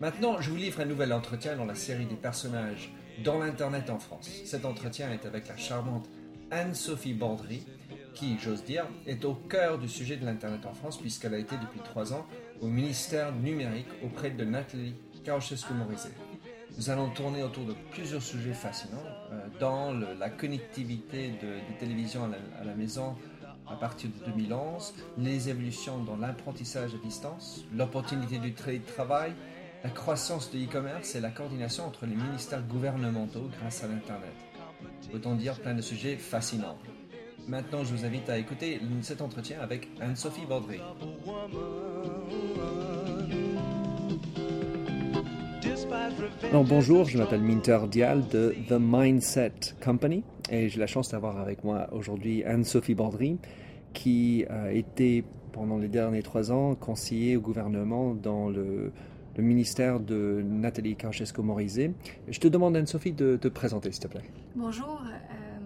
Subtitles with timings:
[0.00, 2.90] Maintenant, je vous livre un nouvel entretien dans la série des personnages
[3.22, 4.28] dans l'Internet en France.
[4.44, 6.08] Cet entretien est avec la charmante
[6.50, 7.64] Anne-Sophie Bordry,
[8.14, 11.56] qui, j'ose dire, est au cœur du sujet de l'Internet en France, puisqu'elle a été
[11.56, 12.26] depuis trois ans
[12.60, 14.94] au ministère numérique auprès de Nathalie
[15.24, 16.12] Ceausescu-Morizet.
[16.76, 22.64] Nous allons tourner autour de plusieurs sujets fascinants, euh, dans la connectivité des télévisions à
[22.64, 23.14] la, maison
[23.68, 29.32] à partir de 2011, les évolutions dans l'apprentissage à distance, l'opportunité du travail,
[29.84, 34.32] la croissance de l'e-commerce et la coordination entre les ministères gouvernementaux grâce à l'Internet.
[35.12, 36.78] Autant dire plein de sujets fascinants.
[37.48, 40.78] Maintenant, je vous invite à écouter cet entretien avec Anne-Sophie Baudry.
[46.64, 49.52] bonjour, je m'appelle Minter Dial de The Mindset
[49.82, 53.38] Company et j'ai la chance d'avoir avec moi aujourd'hui Anne-Sophie Baudry
[53.92, 58.92] qui a été pendant les derniers trois ans conseillère au gouvernement dans le
[59.36, 61.92] le ministère de Nathalie Ceausescu-Morizet.
[62.28, 64.24] Je te demande, Anne-Sophie, de te présenter, s'il te plaît.
[64.54, 65.02] Bonjour.
[65.04, 65.58] Euh,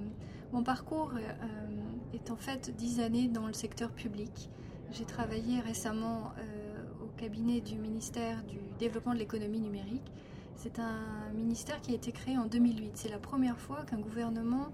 [0.52, 4.48] mon parcours euh, est en fait dix années dans le secteur public.
[4.92, 10.12] J'ai travaillé récemment euh, au cabinet du ministère du Développement de l'économie numérique.
[10.54, 12.92] C'est un ministère qui a été créé en 2008.
[12.94, 14.68] C'est la première fois qu'un gouvernement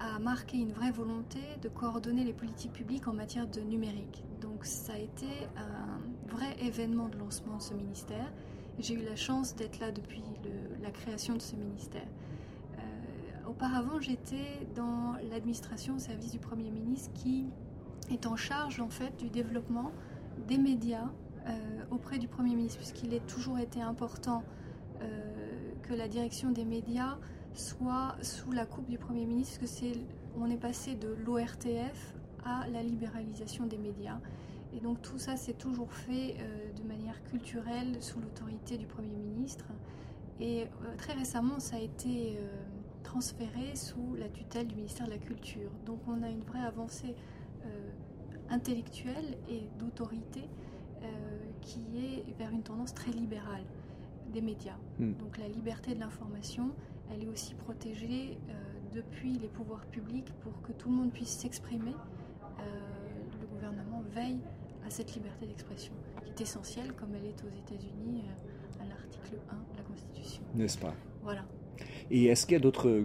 [0.00, 4.24] a marqué une vraie volonté de coordonner les politiques publiques en matière de numérique.
[4.40, 5.26] Donc ça a été
[5.56, 8.32] un vrai événement de lancement de ce ministère.
[8.78, 10.22] J'ai eu la chance d'être là depuis
[10.82, 12.06] la création de ce ministère.
[12.78, 17.46] Euh, auparavant, j'étais dans l'administration au service du Premier ministre qui
[18.10, 19.92] est en charge en fait du développement
[20.48, 21.10] des médias
[21.46, 24.42] euh, auprès du Premier ministre, puisqu'il est toujours été important
[25.02, 27.18] euh, que la direction des médias
[27.54, 29.92] soit sous la coupe du Premier ministre, parce que c'est,
[30.36, 34.18] on est passé de l'ORTF à la libéralisation des médias.
[34.72, 39.16] Et donc tout ça s'est toujours fait euh, de manière culturelle sous l'autorité du Premier
[39.16, 39.66] ministre.
[40.38, 42.48] Et euh, très récemment, ça a été euh,
[43.02, 45.70] transféré sous la tutelle du ministère de la Culture.
[45.86, 47.14] Donc on a une vraie avancée
[48.48, 50.48] intellectuelle et d'autorité
[51.60, 53.62] qui est vers une tendance très libérale
[54.32, 54.78] des médias.
[54.98, 55.12] Hmm.
[55.14, 56.70] Donc la liberté de l'information,
[57.12, 58.38] elle est aussi protégée
[58.92, 61.94] depuis les pouvoirs publics pour que tout le monde puisse s'exprimer.
[62.58, 64.40] le gouvernement veille
[64.86, 65.92] à cette liberté d'expression,
[66.24, 70.42] qui est essentielle comme elle est aux États-Unis euh, à l'article 1 de la Constitution.
[70.54, 70.94] N'est-ce pas?
[71.22, 71.42] Voilà.
[72.10, 73.04] Et est-ce qu'il y a d'autres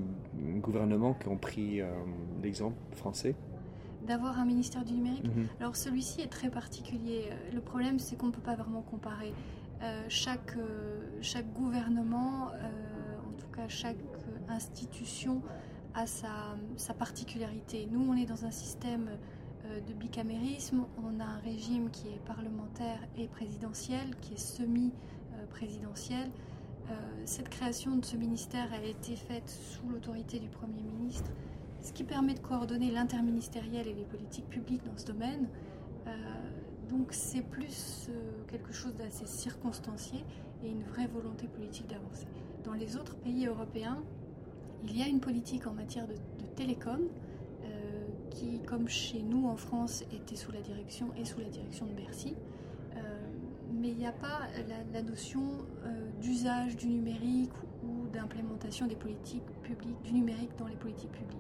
[0.62, 1.92] gouvernements qui ont pris euh,
[2.42, 3.36] l'exemple français?
[4.08, 5.26] D'avoir un ministère du numérique?
[5.26, 5.48] Mhm.
[5.60, 7.30] Alors celui-ci est très particulier.
[7.54, 9.34] Le problème, c'est qu'on ne peut pas vraiment comparer.
[9.82, 10.56] Euh, chaque,
[11.22, 12.50] chaque gouvernement,
[13.56, 13.98] cas chaque
[14.50, 15.42] institution,
[15.96, 17.88] a sa, particularité.
[17.90, 19.10] Nous, on est dans un système
[19.66, 20.86] euh, de bicamérisme.
[21.04, 26.30] On a un régime qui est parlementaire et présidentiel, qui est semi-présidentiel.
[26.90, 31.32] Euh, cette création de ce ministère a été faite sous l'autorité du Premier ministre,
[31.82, 35.48] ce qui permet de coordonner l'interministériel et les politiques publiques dans ce domaine.
[36.08, 36.12] Euh,
[36.90, 38.10] donc c'est plus
[38.48, 40.24] quelque chose d'assez circonstancié
[40.64, 42.28] et une vraie volonté politique d'avancer.
[42.66, 44.04] Dans les autres pays européens,
[44.84, 47.00] il y a une politique en matière de, de télécom,
[48.36, 51.94] qui, comme chez nous en France, était sous la direction et sous la direction de
[51.94, 52.36] Bercy.
[52.96, 53.00] Euh,
[53.74, 54.42] mais il n'y a pas
[54.94, 55.42] la, notion
[55.86, 57.54] euh, d'usage du numérique
[57.84, 61.40] ou d'implémentation des politiques publiques, du numérique dans les politiques publiques.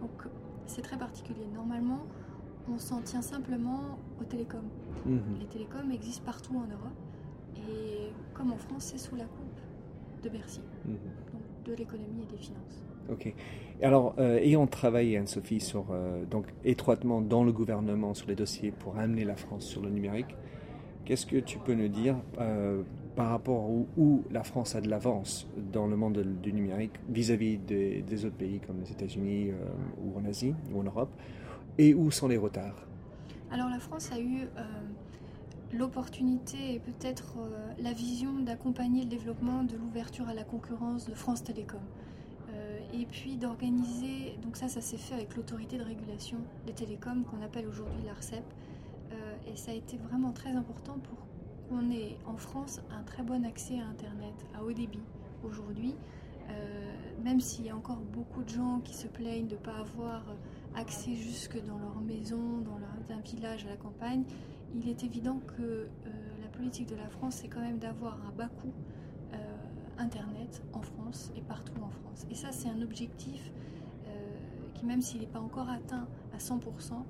[0.00, 0.32] Donc
[0.66, 1.46] c'est très particulier.
[1.54, 2.06] Normalement,
[2.68, 4.70] on s'en tient simplement aux télécoms.
[5.06, 5.38] Mhm.
[5.40, 6.98] Les télécoms existent partout en Europe
[7.56, 9.41] et comme en France, c'est sous la coupe
[10.22, 10.94] de Bercy, mhm.
[11.32, 12.82] donc de l'économie et des finances.
[13.10, 13.34] Ok.
[13.82, 18.70] Alors, euh, ayant travaillé, Anne-Sophie, sur, euh, donc, étroitement dans le gouvernement sur les dossiers
[18.70, 20.36] pour amener la France sur le numérique,
[21.04, 22.82] qu'est-ce que tu peux nous dire euh,
[23.16, 27.58] par rapport où, où, la France a de l'avance dans le monde du numérique vis-à-vis
[27.58, 29.50] des, des, autres pays comme les États-Unis
[30.02, 31.10] ou en Asie ou en Europe,
[31.76, 32.86] et où sont les retards?
[33.50, 34.46] Alors, la France a eu
[35.72, 37.36] l'opportunité et peut-être
[37.78, 41.80] la vision d'accompagner le développement de l'ouverture à la concurrence de France Télécom
[42.92, 47.42] et puis d'organiser, donc ça, ça s'est fait avec l'autorité de régulation des télécoms qu'on
[47.42, 48.44] appelle aujourd'hui l'ARCEP,
[49.12, 51.18] euh, et ça a été vraiment très important pour
[51.68, 55.02] qu'on ait en France un très bon accès à Internet, à haut débit
[55.44, 55.94] aujourd'hui.
[57.24, 60.22] même s'il y a encore beaucoup de gens qui se plaignent de ne pas avoir
[60.74, 64.24] accès jusque dans leur maison, dans leur, un village à la campagne,
[64.74, 65.88] il est évident que
[66.40, 68.72] la politique de la France, c'est quand même d'avoir un bas coût
[69.98, 72.26] Internet en France et partout en France.
[72.30, 73.52] Et ça, c'est un objectif
[74.74, 77.04] qui, même s'il n'est pas encore atteint à 100%,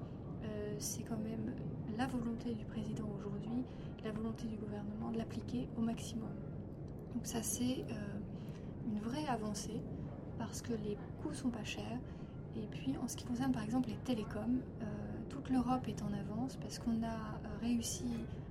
[0.79, 1.55] c'est quand même
[1.97, 3.65] la volonté du président aujourd'hui,
[4.05, 6.31] la volonté du gouvernement de l'appliquer au maximum.
[7.15, 8.19] Donc ça c'est euh,
[8.87, 9.81] une vraie avancée
[10.39, 11.99] parce que les coûts sont pas chers.
[12.57, 14.85] Et puis en ce qui concerne par exemple les télécoms, euh,
[15.29, 18.05] toute l'Europe est en avance parce qu'on a euh, réussi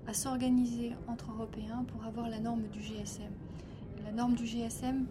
[0.08, 3.32] à s'organiser entre Européens pour avoir la norme du GSM.
[4.04, 5.06] La norme du GSM,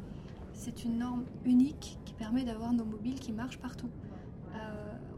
[0.52, 3.90] c'est une norme unique qui permet d'avoir nos mobiles qui marchent partout.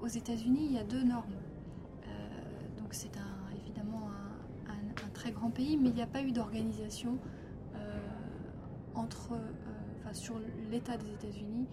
[0.02, 1.32] aux États-Unis, il y a deux normes
[2.92, 4.10] c'est un, évidemment
[4.68, 7.18] un, très grand pays, mais il n'y a pas eu d'organisation
[7.74, 7.98] euh,
[8.94, 10.38] entre, euh, sur
[10.70, 11.66] l'État des États-Unis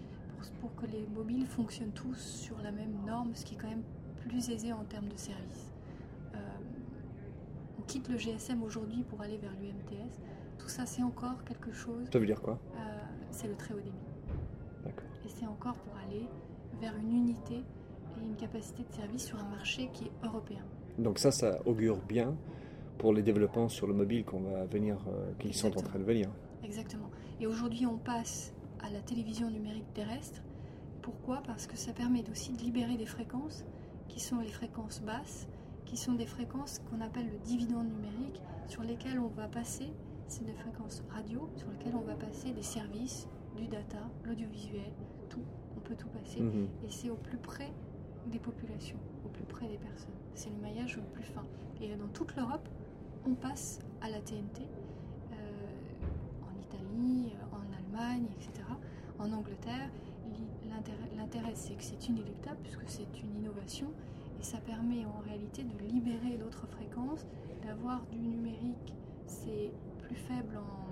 [0.60, 3.82] pour, que les mobiles fonctionnent tous sur la même norme, ce qui est quand même
[4.20, 5.69] plus aisé en termes de service.
[7.90, 10.20] Euh, quitte le GSM aujourd'hui pour aller vers l'UMTS.
[10.58, 12.06] Tout ça, c'est encore quelque chose.
[12.12, 12.58] Ça veut dire quoi?
[13.30, 14.94] C'est le très haut débit.
[15.24, 16.26] Et c'est encore pour aller
[16.80, 20.62] vers une unité et une capacité de service sur un marché qui est européen.
[20.98, 22.36] Donc ça, ça augure bien
[22.98, 26.04] pour les développements sur le mobile qu'on va venir, euh, qu'ils sont en train de
[26.04, 26.28] venir.
[26.62, 27.10] Exactement.
[27.40, 28.52] Et aujourd'hui, on passe
[28.82, 30.42] à la télévision numérique terrestre.
[31.02, 31.42] Pourquoi?
[31.46, 33.64] Parce que ça permet aussi de libérer des fréquences
[34.08, 35.48] qui sont les fréquences basses,
[35.90, 39.88] qui sont des fréquences qu'on appelle le dividende numérique, sur lesquelles on va passer,
[40.28, 43.26] c'est des fréquences radio, sur lesquelles on va passer des services,
[43.56, 44.92] du data, l'audiovisuel,
[45.28, 45.42] tout.
[45.76, 46.42] On peut tout passer.
[46.42, 46.68] Mhm.
[46.86, 47.72] Et c'est au plus près
[48.26, 50.14] des populations, au plus près des personnes.
[50.34, 51.44] C'est le maillage le plus fin.
[51.80, 52.68] Et dans toute l'Europe,
[53.26, 55.36] on passe à la TNT, euh,
[56.44, 58.64] en Italie, euh, en Allemagne, etc.
[59.18, 59.90] En Angleterre,
[61.16, 63.88] l'intérêt c'est que c'est inéluctable puisque c'est une innovation
[64.40, 67.26] et ça permet en réalité de libérer d'autres fréquences,
[67.62, 68.94] d'avoir du numérique,
[69.26, 70.90] c'est plus faible en...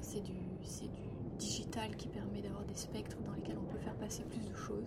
[0.00, 4.22] C'est du, du digital qui permet d'avoir des spectres dans lesquels on peut faire passer
[4.24, 4.86] plus de choses.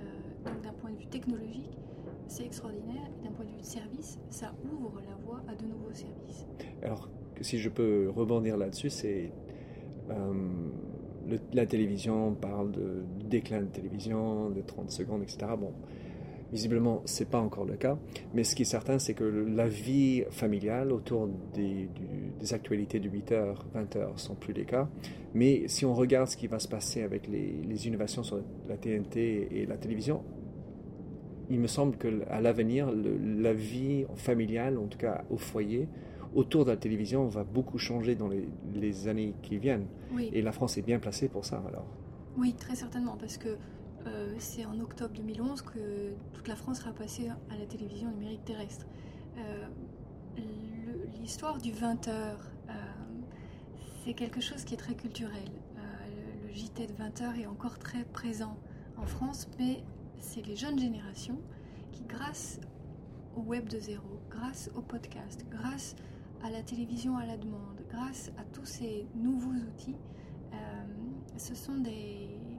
[0.00, 0.04] Euh,
[0.44, 1.76] donc d'un point de vue technologique,
[2.28, 3.02] c'est extraordinaire.
[3.20, 6.46] Et d'un point de vue de service, ça ouvre la voie à de nouveaux services.
[6.82, 7.08] Alors,
[7.40, 9.32] si je peux rebondir là-dessus, c'est
[10.10, 10.70] euh,
[11.52, 15.52] la télévision, on parle de déclin de télévision, de 30 secondes, etc.
[15.58, 15.72] Bon,
[16.52, 17.98] visiblement, c'est pas encore le cas.
[18.34, 21.88] Mais ce qui est certain, c'est que la vie familiale autour des,
[22.38, 24.88] des actualités de 8h, 20h sont plus les cas.
[25.34, 28.76] Mais si on regarde ce qui va se passer avec les, les innovations sur la
[28.76, 30.22] TNT et la télévision,
[31.50, 35.88] il me semble qu'à l'avenir, la vie familiale, en tout cas au foyer,
[36.34, 39.86] autour de la télévision, va beaucoup changer dans les, années qui viennent.
[40.32, 41.86] Et la France est bien placée pour ça, alors.
[42.36, 43.56] Oui, très certainement, parce que
[44.06, 48.44] euh, c'est en octobre 2011 que toute la France sera passée à la télévision numérique
[48.44, 48.86] terrestre.
[49.38, 49.66] Euh,
[51.20, 52.72] l'histoire du 20h, euh,
[54.04, 55.50] c'est quelque chose qui est très culturel.
[55.76, 58.56] le, JT de 20h est encore très présent
[58.96, 59.82] en France, mais
[60.20, 61.38] c'est les jeunes générations
[61.92, 62.60] qui, grâce
[63.36, 65.96] au web de zéro, grâce au podcast, grâce
[66.42, 69.96] à la télévision à la demande, grâce à tous ces nouveaux outils,
[71.36, 71.82] ce sont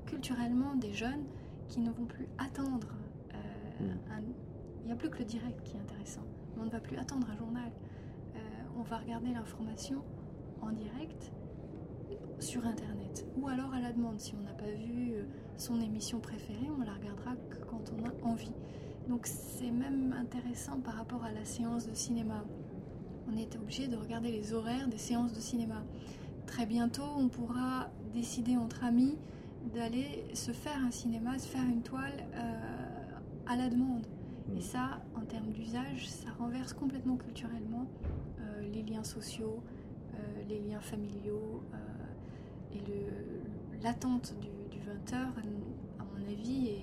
[0.05, 1.25] culturellement des jeunes
[1.67, 2.88] qui ne vont plus attendre.
[3.33, 4.24] Euh, mm.
[4.81, 6.24] il n'y a plus que le direct qui est intéressant.
[6.59, 7.71] On ne va plus attendre un journal.
[8.36, 8.39] Euh,
[8.77, 10.03] on va regarder l'information
[10.62, 11.31] en direct
[12.39, 14.19] sur Internet ou alors à la demande.
[14.19, 15.13] Si on n'a pas vu
[15.57, 18.53] son émission préférée, on la regardera que quand on a envie.
[19.07, 22.43] Donc c'est même intéressant par rapport à la séance de cinéma.
[23.31, 25.83] On est obligé de regarder les horaires des séances de cinéma.
[26.45, 29.17] Très bientôt, on pourra décider entre amis
[29.74, 32.53] d'aller se faire un cinéma, se faire une toile euh,
[33.47, 34.05] à la demande.
[34.55, 37.88] Et ça, en termes d'usage, ça renverse complètement culturellement
[38.39, 39.62] euh, les liens sociaux,
[40.13, 41.63] euh, les liens familiaux
[42.74, 45.33] et l'attente du, 20 heures,
[46.00, 46.81] à mon avis, est,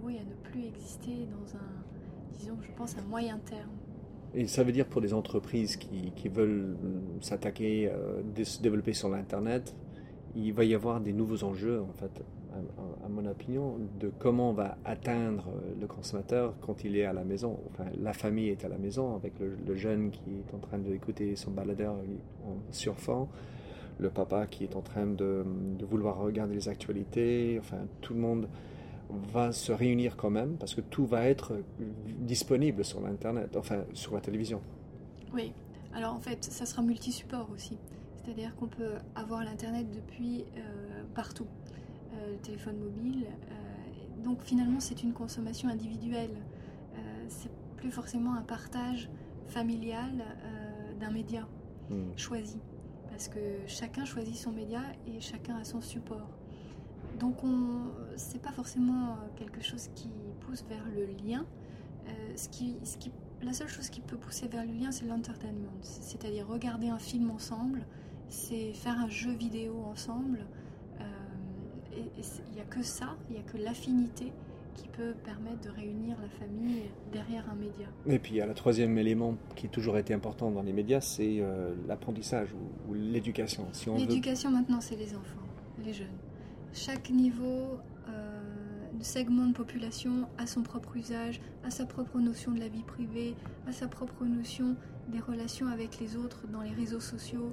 [0.00, 3.70] voué à ne plus exister dans un, disons, je pense, un moyen terme.
[4.34, 6.76] Et ça veut dire pour des entreprises qui, qui veulent
[7.20, 7.92] s'attaquer,
[8.42, 9.76] se développer sur l'Internet,
[10.34, 12.22] il va y avoir des nouveaux enjeux, en fait,
[13.04, 15.44] à, mon opinion, de comment on va atteindre
[15.80, 17.58] le consommateur quand il est à la maison.
[17.70, 21.36] Enfin, la famille est à la maison avec le, jeune qui est en train d'écouter
[21.36, 23.28] son baladeur en surfant
[23.98, 25.44] le papa qui est en train de,
[25.88, 28.48] vouloir regarder les actualités, enfin tout le monde
[29.32, 31.54] va se réunir quand même parce que tout va être
[32.20, 34.60] disponible sur l'internet, enfin sur la télévision.
[35.32, 35.52] Oui,
[35.94, 37.78] alors en fait ça sera multi-support aussi.
[38.24, 40.44] C'est-à-dire qu'on peut avoir l'Internet depuis
[41.14, 41.46] partout,
[42.30, 43.26] le téléphone mobile.
[44.22, 46.36] donc finalement, c'est une consommation individuelle.
[47.28, 49.10] c'est plus forcément un partage
[49.48, 50.10] familial
[51.00, 51.48] d'un média
[51.90, 52.16] hmm.
[52.16, 52.60] choisi.
[53.10, 56.30] Parce que chacun choisit son média et chacun a son support.
[57.18, 57.38] Donc
[58.16, 60.10] ce n'est pas forcément quelque chose qui
[60.40, 61.44] pousse vers le lien.
[62.36, 63.10] ce qui, ce qui
[63.42, 65.72] la seule chose qui peut pousser vers le lien, c'est l'entertainment.
[65.82, 67.84] C'est-à-dire regarder un film ensemble,
[68.32, 70.40] c'est faire un jeu vidéo ensemble.
[71.00, 71.04] Euh,
[71.96, 72.04] et
[72.48, 74.32] il n'y a que ça, il n'y a que l'affinité
[74.74, 77.86] qui peut permettre de réunir la famille derrière un média.
[78.06, 80.72] Et puis il y a le troisième élément qui a toujours été important dans les
[80.72, 82.48] médias, c'est euh, l'apprentissage
[82.88, 83.66] ou, l'éducation.
[83.72, 85.46] Si l'éducation maintenant, c'est les enfants,
[85.84, 86.06] les jeunes.
[86.72, 87.78] Chaque niveau
[89.02, 93.34] segment de population a son propre usage, a sa propre notion de la vie privée,
[93.66, 94.76] a sa propre notion
[95.08, 97.52] des relations avec les autres dans les réseaux sociaux.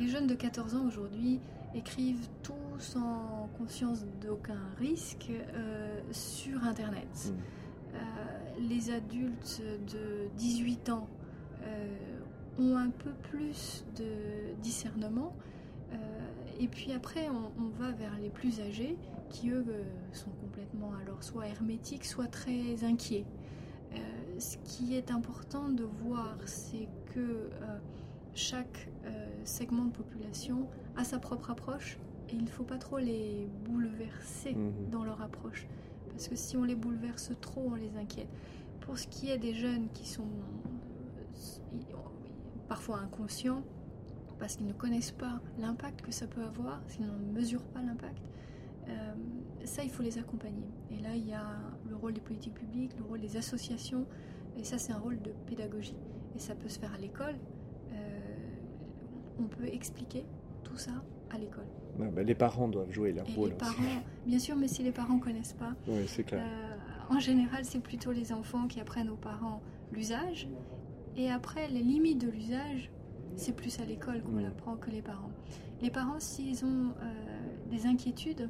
[0.00, 1.40] Euh, les jeunes de 14 ans aujourd'hui
[1.74, 7.08] écrivent tout sans conscience d'aucun risque euh, sur Internet.
[7.26, 7.30] Mm.
[7.94, 7.98] Euh,
[8.68, 11.08] les adultes de 18 ans
[12.58, 15.34] ont un peu plus de discernement.
[16.58, 18.96] et puis après, on, va vers les plus âgés
[19.30, 23.24] qui eux euh, sont complètement alors soit hermétiques, soit très inquiets.
[23.92, 23.96] Euh,
[24.38, 27.78] ce qui est important de voir, c'est que euh,
[28.34, 28.88] chaque
[29.44, 34.54] segment de population a sa propre approche et il ne faut pas trop les bouleverser
[34.54, 34.90] mhm.
[34.90, 35.66] dans leur approche.
[36.10, 38.28] Parce que si on les bouleverse trop, on les inquiète.
[38.80, 40.28] Pour ce qui est des jeunes qui sont
[42.68, 43.62] parfois inconscients,
[44.38, 48.22] parce qu'ils ne connaissent pas l'impact que ça peut avoir, s'ils ne mesurent pas l'impact,
[48.88, 49.12] euh,
[49.64, 50.66] ça, il faut les accompagner.
[50.90, 51.44] Et là, il y a
[51.88, 54.06] le rôle des politiques publiques, le rôle des associations,
[54.56, 55.96] et ça, c'est un rôle de pédagogie.
[56.34, 57.36] Et ça peut se faire à l'école.
[59.40, 60.24] Euh, on peut expliquer
[60.64, 60.92] tout ça
[61.30, 61.66] à l'école.
[61.98, 63.50] Ben, les parents doivent jouer leur rôle.
[63.50, 66.42] Les parents, bien sûr, mais si les parents ne connaissent pas, oui, c'est clair.
[66.42, 69.60] Euh, en général, c'est plutôt les enfants qui apprennent aux parents
[69.92, 70.48] l'usage.
[71.16, 72.90] Et après, les limites de l'usage,
[73.36, 75.32] c'est plus à l'école qu'on l'apprend que les parents.
[75.82, 76.92] Les parents, s'ils ont
[77.70, 78.48] des inquiétudes,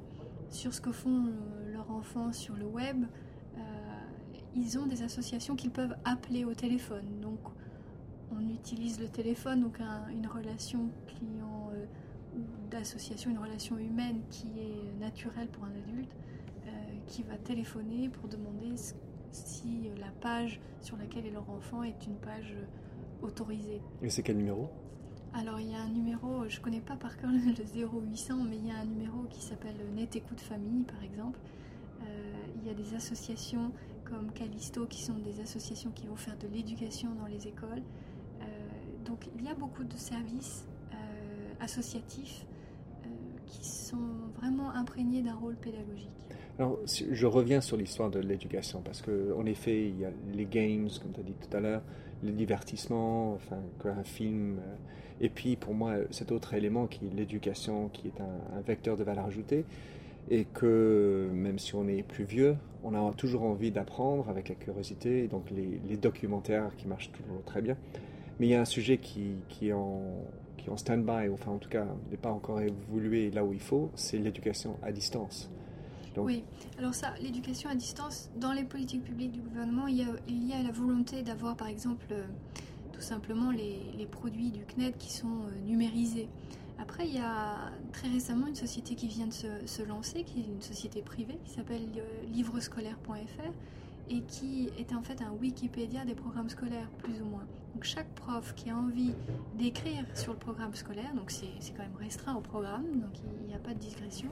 [0.51, 3.05] sur ce que font euh, leurs enfants sur le web,
[3.57, 3.61] euh,
[4.55, 7.07] ils ont des associations qu'ils peuvent appeler au téléphone.
[8.61, 9.81] Utilise le téléphone, donc
[10.13, 11.87] une relation client euh,
[12.37, 16.15] ou d'association, une relation humaine qui est naturelle pour un adulte,
[17.07, 18.75] qui va téléphoner pour demander
[19.33, 22.55] si la page sur laquelle est leur enfant est une page
[23.23, 23.81] autorisée.
[24.03, 24.71] Et c'est quel numéro?
[25.33, 28.57] Alors il y a un numéro, je ne connais pas par cœur le 0800, mais
[28.57, 31.39] il y a un numéro qui s'appelle Net Écoute Famille par exemple.
[32.03, 33.73] Euh, il y a des associations
[34.05, 37.83] comme Callisto qui sont des associations qui vont faire de l'éducation dans les écoles.
[39.01, 40.97] Euh, donc il y a beaucoup de services euh,
[41.61, 42.45] associatifs
[43.47, 43.97] qui sont
[44.41, 46.09] vraiment imprégnés d'un rôle pédagogique.
[46.59, 50.89] Alors, je reviens sur l'histoire de l'éducation parce qu'en effet, il y a les games,
[51.03, 51.83] comme tu as dit tout à l'heure,
[52.23, 54.61] le divertissement, enfin, un film
[55.21, 59.05] et puis pour moi, cet autre élément qui est l'éducation, qui est un, vecteur de
[59.05, 59.65] valeur ajoutée,
[60.31, 64.55] et que même si on est plus vieux, on a toujours envie d'apprendre avec la
[64.55, 67.77] curiosité, donc les, documentaires qui marchent toujours très bien.
[68.41, 70.03] Mais il y a un sujet qui, qui est en,
[70.57, 73.91] qui en stand-by, enfin en tout cas n'est pas encore évolué là où il faut,
[73.95, 75.49] c'est l'éducation à distance.
[76.17, 76.43] Oui,
[76.77, 80.49] alors ça, l'éducation à distance, dans les politiques publiques du gouvernement, il y a, il
[80.49, 82.13] y a la volonté d'avoir par exemple
[83.01, 86.29] simplement les, produits du CNED qui sont euh, numérisés.
[86.79, 90.45] Après, il y a très récemment une société qui vient de se, lancer, qui est
[90.45, 93.53] une société privée, qui s'appelle euh, livrescolaire.fr
[94.11, 97.45] et qui est en fait un Wikipédia des programmes scolaires, plus ou moins.
[97.75, 99.13] Donc chaque prof qui a envie
[99.57, 101.47] d'écrire sur le programme scolaire, donc c'est
[101.77, 103.13] quand même restreint au programme, donc
[103.43, 104.31] il n'y a pas de digression,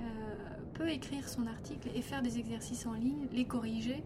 [0.00, 0.02] euh,
[0.74, 4.02] peut écrire son article et faire des exercices en ligne, les corriger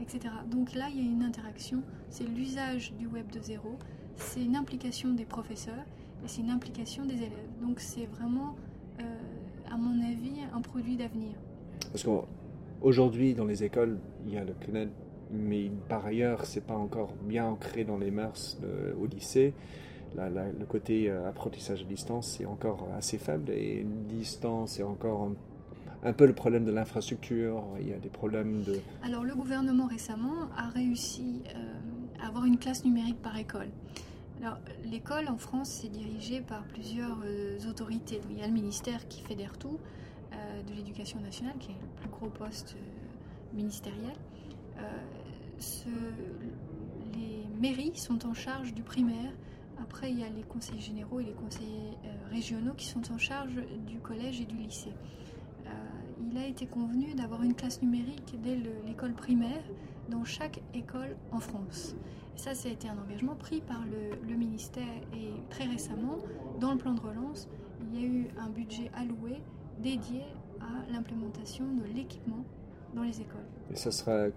[0.00, 0.34] etc.
[0.50, 3.76] Donc là, il y a une interaction, c'est l'usage du web de zéro,
[4.16, 5.84] c'est une implication des professeurs
[6.24, 7.50] et c'est une implication des élèves.
[7.62, 8.56] Donc c'est vraiment,
[9.00, 9.04] euh,
[9.70, 11.32] à mon avis, un produit d'avenir.
[11.92, 14.90] Parce qu'aujourd'hui, dans les écoles, il y a le CNED,
[15.32, 18.58] mais par ailleurs, c'est pas encore bien ancré dans les mœurs
[19.00, 19.54] au lycée.
[20.16, 25.30] le côté euh, apprentissage à distance, c'est encore assez faible et distance est encore
[26.02, 28.80] un peu le problème de l'infrastructure, il y a des problèmes de...
[29.02, 33.68] Alors le gouvernement récemment a réussi euh, à avoir une classe numérique par école.
[34.40, 34.58] Alors
[34.90, 38.20] l'école en France c'est dirigé par plusieurs euh, autorités.
[38.30, 39.78] il y a le ministère qui fédère tout,
[40.32, 42.76] euh, de l'éducation nationale qui est le plus gros poste
[43.52, 44.14] ministériel.
[47.14, 49.32] Les mairies sont en charge du primaire
[49.82, 51.96] Après, il y a les conseillers généraux et les conseillers
[52.30, 53.54] régionaux qui sont en charge
[53.86, 54.92] du collège et du lycée.
[56.20, 59.62] il a été convenu d'avoir une classe numérique dès l'école primaire
[60.08, 61.94] dans chaque école en France.
[62.36, 66.18] ça, ça a été un engagement pris par le, ministère et très récemment,
[66.58, 67.48] dans le plan de relance,
[67.80, 69.42] il y a eu un budget alloué
[69.78, 70.22] dédié
[70.60, 72.44] à l'implémentation de l'équipement
[72.94, 73.46] dans les écoles.
[73.70, 74.28] Et ça sera.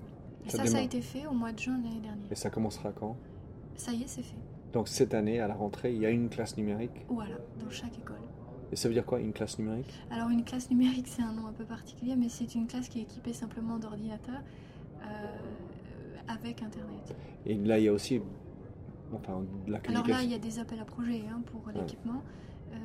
[0.48, 2.32] Ça, ça, a été fait au mois de juin de l'année dernière.
[2.32, 3.16] Et ça commencera quand?
[3.76, 4.36] Ça y est, c'est fait.
[4.74, 7.06] Donc cette année, à la rentrée, il y a une classe numérique?
[7.08, 8.18] Voilà, dans chaque école.
[8.72, 9.94] Et ça veut dire quoi, une classe numérique?
[10.10, 13.00] Alors une classe numérique, c'est un nom un peu particulier, mais c'est une classe qui
[13.00, 14.42] est équipée simplement d'ordinateurs
[15.04, 15.08] euh,
[16.28, 17.16] avec Internet.
[17.46, 18.20] Et là, il y a aussi
[19.14, 22.24] enfin, de la Alors là, il y a des appels à projets hein, pour l'équipement.
[22.72, 22.76] Euh,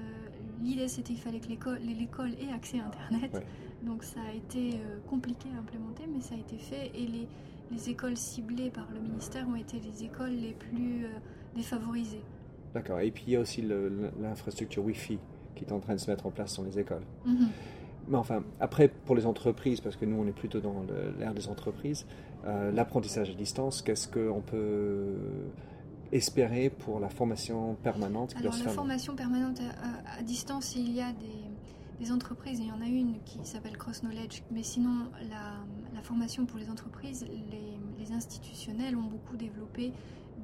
[0.61, 1.49] l'idée, c'était qu'il fallait que
[1.81, 3.43] l'école ait accès à Internet.
[3.83, 6.91] Donc ça a été euh, compliqué à implémenter, mais ça a été fait.
[6.95, 7.29] Et les,
[7.71, 11.07] les écoles ciblées par le ministère ont été les écoles les plus
[11.55, 12.23] défavorisées.
[12.75, 13.01] D'accord.
[13.01, 15.19] Et puis il y a aussi l'infrastructure Wi-Fi
[15.55, 17.03] qui est en train de se mettre en place dans les écoles.
[17.25, 17.49] Mhm.
[18.09, 20.85] Mais enfin, après, pour les entreprises, parce que nous, on est plutôt dans
[21.19, 22.07] l'ère des entreprises,
[22.47, 25.15] euh, l'apprentissage à distance, qu'est-ce qu'on peut
[26.11, 29.61] espérer pour la formation permanente Alors, la formation permanente
[30.17, 31.48] à, distance, il y a des,
[32.13, 36.59] entreprises, il y en a une qui s'appelle Cross Knowledge, mais sinon, la, formation pour
[36.59, 39.93] les entreprises, les, institutionnels ont beaucoup développé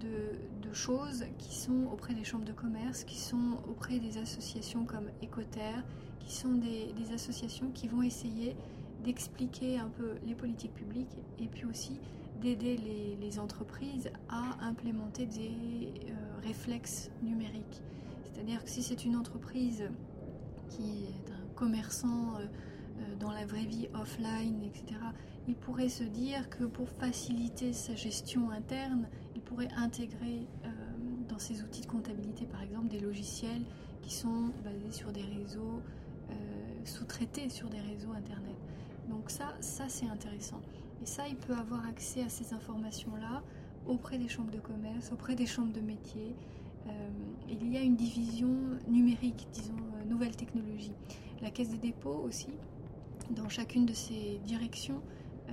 [0.00, 5.08] de, choses qui sont auprès des chambres de commerce, qui sont auprès des associations comme
[5.22, 5.82] Ecoterre,
[6.18, 8.56] qui sont des, associations qui vont essayer
[9.04, 11.98] d'expliquer un peu les politiques publiques et puis aussi
[12.42, 15.50] d'aider les, entreprises à implémenter des
[16.08, 17.82] euh, réflexes numériques.
[18.24, 19.84] C'est-à-dire que si c'est une entreprise
[20.68, 25.00] qui est un commerçant euh, euh, dans la vraie vie offline, etc.,
[25.46, 30.46] il pourrait se dire que pour faciliter sa gestion interne, il pourrait intégrer
[31.28, 33.62] dans ses outils de comptabilité, par exemple, des logiciels
[34.00, 35.82] qui sont basés sur des réseaux
[36.84, 38.56] sous-traiter sur des réseaux Internet.
[39.10, 40.60] Donc ça, ça c'est intéressant.
[41.02, 43.42] Et ça, il peut avoir accès à ces informations-là
[43.86, 46.34] auprès des chambres de commerce, auprès des chambres de métiers.
[46.86, 46.90] Euh,
[47.48, 48.54] il y a une division
[48.88, 50.94] numérique, disons, euh, nouvelles technologies.
[51.44, 52.48] La Caisse des dépôts aussi,
[53.30, 55.00] dans chacune de ces directions,
[55.48, 55.52] euh,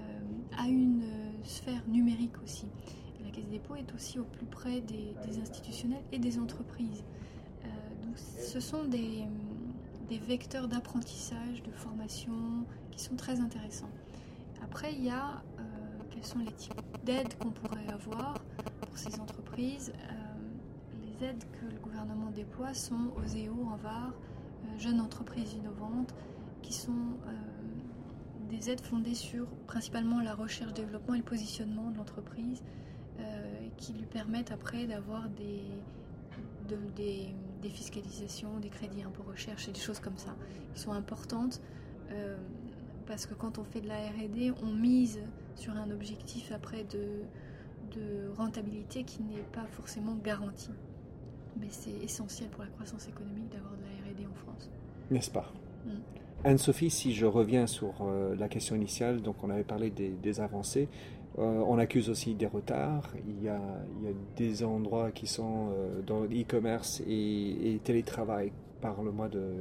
[0.58, 1.04] a une
[1.43, 2.65] sphère numérique aussi.
[3.23, 7.04] la Caisse des dépôts est aussi au plus près des, institutionnels et des entreprises.
[8.04, 9.25] donc ce sont des,
[10.27, 13.91] vecteurs d'apprentissage, de formation qui sont très intéressants.
[14.63, 15.63] Après, il y a euh,
[16.10, 16.73] quels sont les types
[17.04, 18.36] d'aides qu'on pourrait avoir
[18.80, 19.91] pour ces entreprises.
[19.93, 20.13] Euh,
[21.04, 24.31] les aides que le gouvernement déploie sont OSEO, ENVAR, euh,
[24.78, 26.13] Jeunes Entreprises Innovantes,
[26.62, 27.17] qui sont
[28.50, 32.63] des aides fondées sur principalement la recherche, développement et le positionnement de l'entreprise,
[33.78, 35.63] qui lui permettent après d'avoir des,
[37.62, 40.36] des fiscalisations, des crédits impôt recherche et des choses comme ça,
[40.74, 41.62] qui sont importantes
[42.12, 42.38] euh,
[43.08, 45.19] parce que quand on fait de la RD, on mise
[45.56, 47.24] sur un objectif après de,
[47.95, 50.71] de rentabilité qui n'est pas forcément garanti.
[51.60, 54.69] Mais c'est essentiel pour la croissance économique de la RD en France.
[55.12, 55.52] N'est-ce pas
[55.86, 55.89] mm.
[56.43, 60.89] Anne-Sophie, si je reviens sur euh, la question initiale, donc on avait parlé des avancées,
[61.39, 63.13] euh, on accuse aussi des retards.
[63.28, 63.62] Il y a,
[64.36, 68.52] des endroits qui sont euh, dans l'e-commerce et, télétravail.
[68.82, 69.54] Parle-moi de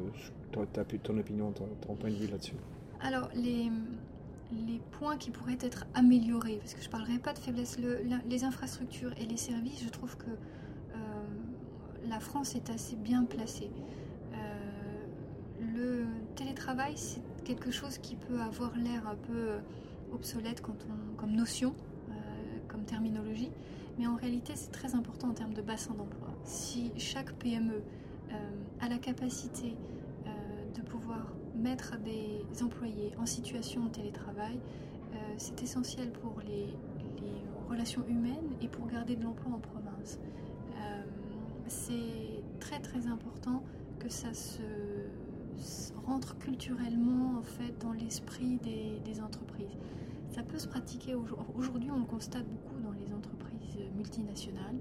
[1.02, 2.54] ton opinion, ton, point de vue là-dessus.
[3.02, 3.70] Alors, les,
[4.92, 7.78] points qui pourraient être améliorés, parce que je ne parlerai pas de faiblesse,
[8.28, 10.96] les infrastructures et les services, je trouve que euh,
[12.08, 13.70] la France est assez bien placée.
[15.80, 19.58] Le télétravail, c'est quelque chose qui peut avoir l'air un peu
[20.12, 21.74] obsolète quand on, comme notion,
[22.10, 22.12] euh,
[22.68, 23.50] comme terminologie,
[23.98, 26.28] mais en réalité c'est très important en termes de bassin d'emploi.
[26.44, 27.82] Si chaque PME
[28.32, 28.34] euh,
[28.80, 29.76] a la capacité
[30.26, 30.30] euh,
[30.74, 34.58] de pouvoir mettre des employés en situation de télétravail,
[35.36, 36.68] c'est essentiel pour les,
[37.68, 40.18] relations humaines et pour garder de l'emploi en province.
[41.68, 43.62] c'est très très important
[44.00, 44.62] que ça se
[46.06, 49.76] rentre culturellement en fait dans l'esprit des, entreprises.
[50.30, 54.78] Ça peut se pratiquer aujourd'hui, on le constate beaucoup dans les entreprises multinationales.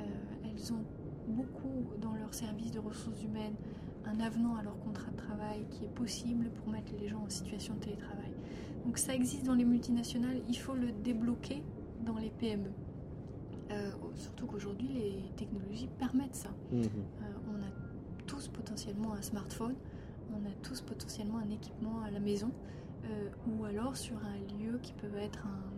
[0.00, 0.04] Euh,
[0.44, 0.84] elles ont
[1.28, 3.54] beaucoup dans leur service de ressources humaines
[4.04, 7.28] un avenant à leur contrat de travail qui est possible pour mettre les gens en
[7.28, 8.32] situation de télétravail.
[8.84, 11.62] Donc ça existe dans les multinationales, il faut le débloquer
[12.04, 12.70] dans les PME.
[13.70, 16.48] Euh, surtout qu'aujourd'hui les technologies permettent ça.
[16.72, 16.80] Mmh.
[16.80, 16.86] Euh,
[17.52, 17.70] on a
[18.26, 19.74] tous potentiellement un smartphone,
[20.32, 22.50] on a tous potentiellement un équipement à la maison.
[23.04, 25.70] Euh, ou alors sur un lieu qui peut être un,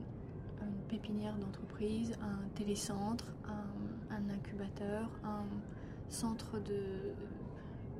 [0.67, 3.27] une pépinière d'entreprise, un télécentre,
[4.11, 5.45] un, incubateur, un
[6.09, 7.15] centre de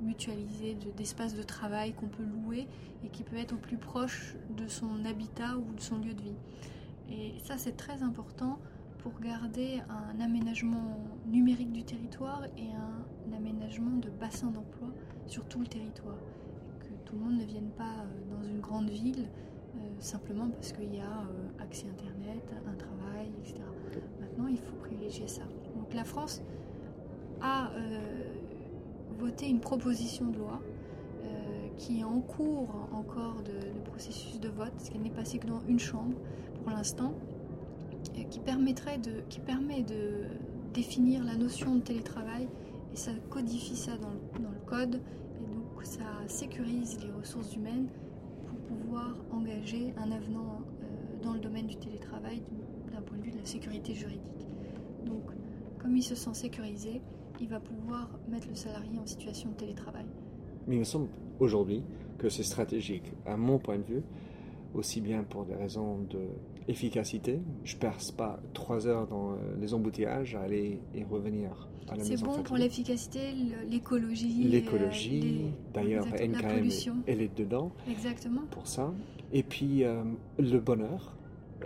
[0.01, 2.67] mutualisé d'espace de travail qu'on peut louer
[3.03, 6.21] et qui peut être au plus proche de son habitat ou de son lieu de
[6.21, 6.35] vie.
[7.09, 8.59] Et ça, c'est très important
[8.99, 14.89] pour garder un aménagement numérique du territoire et un, aménagement de bassin d'emploi
[15.25, 16.17] sur tout le territoire.
[17.13, 19.27] Tout le monde ne vienne pas euh, dans une grande ville
[19.75, 23.61] euh, simplement parce qu'il y a euh, accès Internet, un travail, etc.
[24.19, 25.43] Maintenant, il faut privilégier ça.
[25.75, 26.41] Donc la France
[27.41, 27.71] a
[29.19, 30.61] voté une proposition de loi
[31.77, 35.59] qui est en cours encore de, processus de vote, parce qu'elle n'est passée que dans
[35.67, 36.15] une chambre
[36.63, 37.13] pour l'instant,
[38.29, 40.25] qui, permettrait de, qui permet de
[40.73, 42.47] définir la notion de télétravail
[42.93, 44.09] et ça codifie ça dans
[44.49, 45.01] le code
[45.83, 47.89] donc ça sécurise les ressources humaines
[48.47, 52.41] pour pouvoir engager un avenant euh, dans le domaine du télétravail
[52.93, 54.47] d'un point de vue de la sécurité juridique.
[55.05, 55.23] Donc
[55.79, 57.01] comme il se sent sécurisé,
[57.41, 60.05] il va pouvoir mettre le salarié en situation de télétravail.
[60.67, 61.83] Mais il me semble aujourd'hui
[62.17, 64.03] que c'est stratégique, à mon point de vue,
[64.73, 65.97] aussi bien pour des raisons
[66.67, 67.39] d'efficacité.
[67.63, 71.91] Je ne perce pas trois heures dans euh, les embouteillages à aller et revenir à
[71.91, 72.15] la maison.
[72.15, 73.33] C'est bon pour l'efficacité,
[73.69, 74.43] l'écologie.
[74.43, 76.69] L'écologie, d'ailleurs, NKM,
[77.07, 77.71] elle est dedans.
[77.89, 78.41] Exactement.
[78.51, 78.93] Pour ça.
[79.31, 80.03] Et puis euh,
[80.37, 81.15] le bonheur,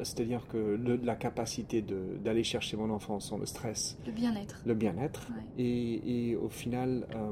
[0.03, 1.83] c'est-à-dire que la capacité
[2.23, 3.97] d'aller chercher mon enfant sans le stress.
[4.05, 4.61] Le bien-être.
[4.65, 5.27] Le bien-être.
[5.57, 7.31] Et, et, au final, euh,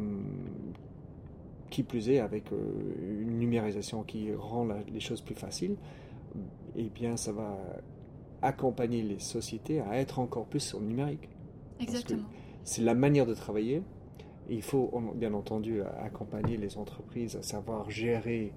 [1.69, 5.75] qui plus est, avec euh, une numérisation qui rend les choses plus faciles,
[6.75, 7.57] eh bien, ça va
[8.41, 11.29] accompagner les sociétés à être encore plus sur le numérique.
[11.79, 12.23] Exactement.
[12.63, 13.81] C'est la manière de travailler.
[14.49, 18.53] il faut bien entendu accompagner les entreprises à savoir gérer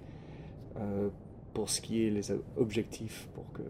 [0.76, 1.08] euh,
[1.54, 3.62] pour ce qui est les objectifs pour que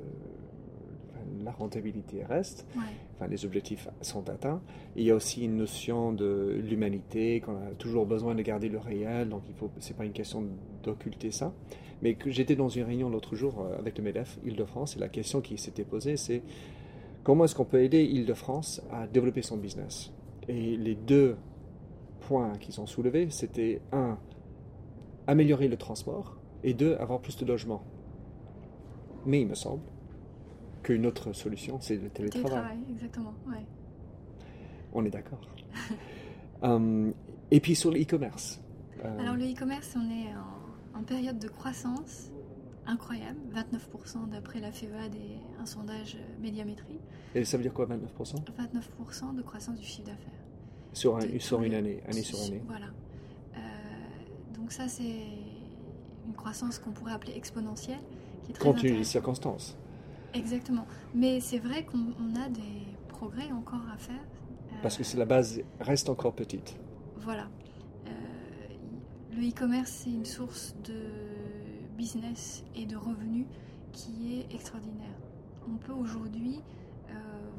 [1.45, 2.67] la rentabilité reste,
[3.15, 4.61] enfin les objectifs sont atteints.
[4.97, 8.79] il y a aussi une notion de l'humanité, qu'on a toujours besoin de garder le
[8.79, 10.45] réel, donc faut, c'est pas une question
[10.83, 11.53] d'occulter ça.
[12.03, 15.41] Mais j'étais dans une réunion l'autre jour euh, avec le MEDEF Île-de-France et la question
[15.41, 16.43] qui s'était posée, c'est
[17.25, 20.13] comment est-ce qu'on peut aider Île-de-France à développer son business?
[20.49, 21.37] Et les deux
[22.21, 24.19] points qui sont soulevés, c'était un,
[25.27, 27.83] améliorer le transport et deux, avoir plus de logements.
[29.27, 29.83] Mais il me semble
[30.83, 32.51] qu'une autre solution, c'est le télétravail.
[32.51, 33.65] Télétravail, exactement, ouais.
[34.93, 35.41] On est d'accord.
[36.61, 37.15] Hum,
[37.53, 38.61] et puis sur l'e-commerce.
[39.05, 40.35] Euh, Alors le e-commerce, on est
[40.97, 42.33] en, période de croissance
[42.85, 46.99] incroyable, 29% d'après la FEVAD et un sondage médiamétrie.
[47.37, 50.33] Et ça veut dire quoi 29% 29% de croissance du chiffre d'affaires.
[50.93, 52.63] Sur, un, sur une année, année sur année.
[52.67, 52.87] Voilà.
[53.57, 53.59] Euh,
[54.57, 55.23] donc ça c'est
[56.27, 58.01] une croissance qu'on pourrait appeler exponentielle.
[58.43, 59.77] Qui est très Compte tenu des circonstances.
[60.35, 60.87] Exactement.
[61.15, 64.25] Mais c'est vrai qu'on a des progrès encore à faire.
[64.83, 66.77] Parce que la base reste encore petite.
[67.17, 67.49] Voilà.
[68.07, 68.11] Euh,
[69.33, 70.95] le e-commerce, c'est une source de
[71.97, 73.47] business et de revenus
[73.93, 75.17] qui est extraordinaire.
[75.69, 76.61] On peut aujourd'hui
[77.11, 77.13] euh,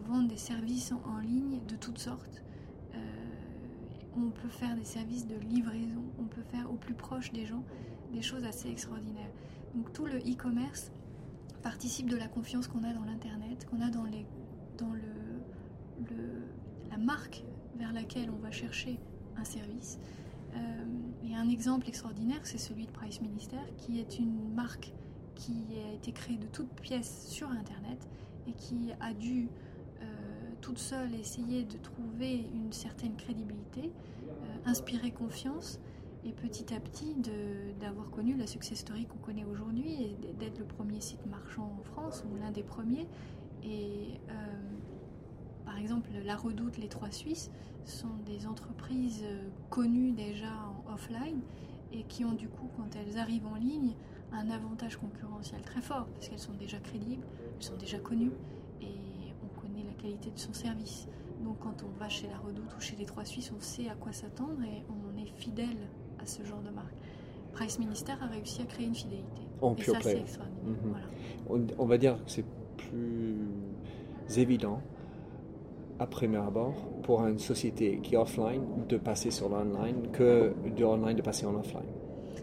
[0.07, 2.43] vendre des services en, ligne de toutes sortes.
[2.95, 2.97] Euh,
[4.15, 6.03] on peut faire des services de livraison.
[6.19, 7.63] On peut faire au plus proche des gens
[8.13, 9.31] des choses assez extraordinaires.
[9.75, 10.91] Donc tout le e-commerce
[11.61, 14.05] participe de la confiance qu'on a dans l'Internet, qu'on a dans,
[16.89, 17.43] la marque
[17.77, 18.99] vers laquelle on va chercher
[19.37, 19.99] un service.
[20.55, 20.57] Euh,
[21.23, 24.91] et un exemple extraordinaire, c'est celui de Price Minister, qui est une marque
[25.35, 28.07] qui a été créée de toutes pièces sur Internet
[28.47, 29.47] et qui a dû
[30.01, 30.05] euh,
[30.61, 33.91] toute seule essayer de trouver une certaine crédibilité,
[34.27, 34.31] euh,
[34.65, 35.79] inspirer confiance
[36.25, 37.15] et petit à petit
[37.79, 41.83] d'avoir connu la success story qu'on connaît aujourd'hui et d'être le premier site marchand en
[41.83, 43.07] France ou l'un des premiers.
[43.63, 44.33] Et euh,
[45.65, 47.51] par exemple, la Redoute, les Trois Suisses
[47.85, 50.51] sont des entreprises euh, connues déjà
[50.87, 51.41] en offline
[51.91, 53.95] et qui ont du coup, quand elles arrivent en ligne,
[54.31, 57.25] un avantage concurrentiel très fort parce qu'elles sont déjà crédibles,
[57.57, 58.33] elles sont déjà connues
[58.81, 61.07] et on connaît la qualité de son service.
[61.43, 63.95] Donc quand on va chez la Redoute ou chez les Trois Suisses, on sait à
[63.95, 65.87] quoi s'attendre et on est fidèle
[66.21, 66.95] à ce genre de marque.
[67.53, 69.41] Price Minister a réussi à créer une fidélité.
[69.61, 71.67] En et ça, c'est mhm.
[71.77, 72.45] on, va dire que c'est
[72.77, 73.37] plus
[74.37, 74.81] évident
[75.99, 80.83] à premier abord pour une société qui est offline de passer sur l'online que de
[80.85, 81.81] online de passer en offline.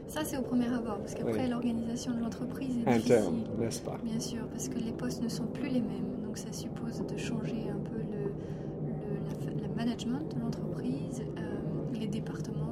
[0.09, 3.99] Ça, c'est au premier abord, parce qu'après, l'organisation de l'entreprise est Interne, n'est-ce pas?
[4.05, 6.21] Bien sûr, parce que les postes ne sont plus les mêmes.
[6.23, 12.67] Donc, ça suppose de changer un peu le, le, management de l'entreprise, euh, les départements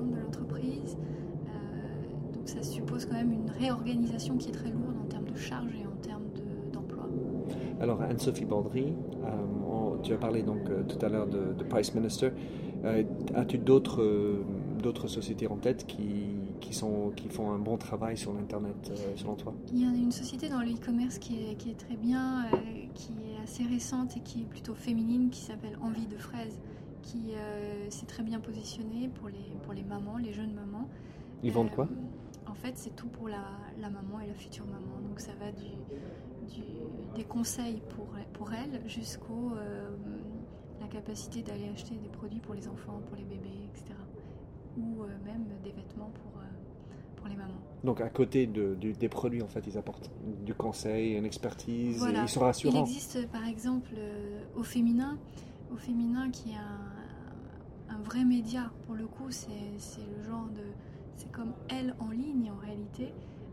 [2.47, 2.63] ça
[3.05, 5.97] suppose quand même une réorganisation qui est très lourde en termes de charge et en
[6.03, 6.25] termes
[6.73, 7.09] d'emploi.
[7.81, 8.95] Alors, Anne-Sophie Baldry,
[10.03, 12.31] tu as parlé donc tout à l'heure de, de, Price Minister.
[13.35, 14.43] As-tu d'autres
[14.83, 16.27] d'autres sociétés en tête qui,
[16.61, 20.13] qui, sont, qui font un bon travail sur l'Internet, selon toi Il y a une
[20.13, 22.45] société dans le e-commerce qui est, qui est, très bien,
[22.93, 26.59] qui est assez récente et qui est plutôt féminine, qui s'appelle Envie de Fraise
[27.03, 30.89] qui euh, s'est très bien positionné pour les, pour les mamans, les jeunes mamans.
[31.43, 32.14] Ils vendent quoi euh, En
[32.65, 33.45] fait, c'est tout pour la,
[33.79, 35.01] la, maman et la future maman.
[35.09, 35.69] Donc ça va du,
[37.15, 39.91] des conseils pour, pour elle jusqu'au euh,
[40.81, 43.95] la capacité d'aller acheter des produits pour les enfants, pour les bébés, etc.
[44.77, 46.41] Ou même des vêtements pour,
[47.17, 47.61] pour les mamans.
[47.85, 50.11] Donc à côté de, des produits, en fait, ils apportent
[50.45, 52.85] du conseil, une expertise, ils sont rassurants.
[52.87, 53.95] Il existe par exemple
[54.57, 55.19] au féminin,
[55.73, 58.71] au féminin qui est un, un vrai média.
[58.87, 60.63] Pour le coup, c'est le genre de.
[61.17, 63.13] C'est comme elle en ligne en réalité.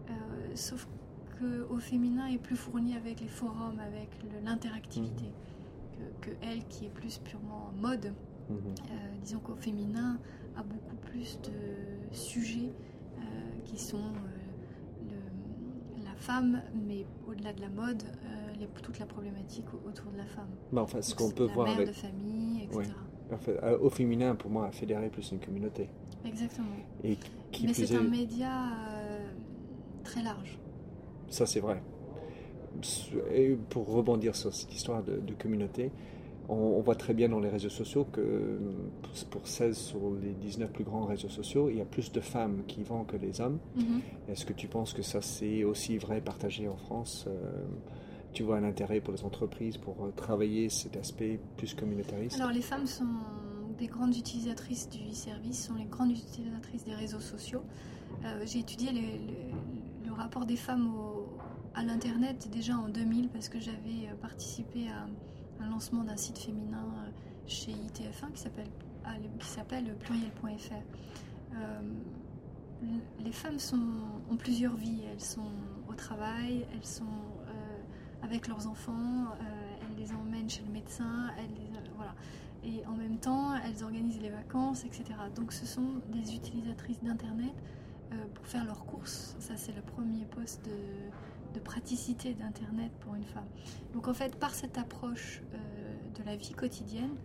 [0.09, 0.13] Euh,
[0.55, 0.87] sauf
[1.39, 4.09] que au féminin est plus fourni avec les forums, avec
[4.43, 6.03] l'interactivité, mmh.
[6.21, 8.13] que, elle qui est plus purement mode.
[8.49, 8.53] Mmh.
[8.53, 8.93] Euh,
[9.23, 10.19] disons qu'au féminin
[10.55, 12.73] a beaucoup plus de sujets
[13.17, 13.21] euh,
[13.65, 14.11] qui sont
[16.03, 18.03] la femme, mais au-delà de la mode,
[18.59, 20.49] les, toute la problématique autour de la femme.
[20.71, 21.87] Bah, enfin, ce qu'on peut voir mère avec...
[21.87, 22.91] de famille, etc.
[23.47, 25.89] Euh, au féminin, pour moi, fédérer plus une communauté.
[26.25, 26.67] Exactement.
[27.03, 27.17] Et
[27.51, 28.51] qui Mais c'est un média
[28.97, 29.29] euh,
[30.03, 30.59] très large.
[31.29, 31.81] Ça, c'est vrai.
[33.33, 35.91] Et pour rebondir sur cette histoire de, communauté,
[36.47, 38.59] on, voit très bien dans les réseaux sociaux que
[39.29, 42.63] pour 16 sur les 19 plus grands réseaux sociaux, il y a plus de femmes
[42.67, 43.59] qui vendent que les hommes.
[43.77, 44.31] Mm-hmm.
[44.31, 47.63] Est-ce que tu penses que ça, c'est aussi vrai partagé en France euh,
[48.33, 52.39] tu vois un intérêt pour les entreprises pour euh, travailler cet aspect plus communautariste?
[52.39, 53.03] Alors les femmes sont
[53.81, 57.63] des grandes utilisatrices du e-service, sont les grandes utilisatrices des réseaux sociaux.
[58.23, 60.91] Euh, j'ai étudié le, rapport des femmes
[61.73, 65.07] à l'Internet déjà en 2000 parce que j'avais euh, participé à
[65.63, 66.85] un lancement d'un site féminin
[67.47, 68.41] chez ITF1 qui
[69.47, 70.73] s'appelle pluriel.fr.
[73.19, 73.57] les femmes
[74.29, 75.01] ont plusieurs vies.
[75.11, 75.51] Elles sont
[75.89, 77.05] au travail, elles sont
[78.23, 79.43] avec leurs enfants, euh,
[79.81, 81.70] elles les emmènent chez le médecin, elles les, euh.
[82.63, 85.03] Et en même temps, elles organisent les vacances, etc.
[85.35, 87.53] Donc ce sont des utilisatrices d'Internet
[88.11, 89.35] euh, pour faire leurs courses.
[89.39, 93.45] Ça, c'est le premier poste de, praticité d'Internet pour une femme.
[93.93, 95.43] Donc en fait, par cette approche
[96.15, 97.15] de la vie quotidienne,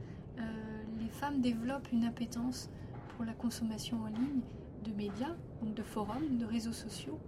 [0.98, 2.68] les femmes développent une appétence
[3.08, 4.40] pour la consommation en ligne
[4.84, 7.18] de médias, donc de forums, de réseaux sociaux,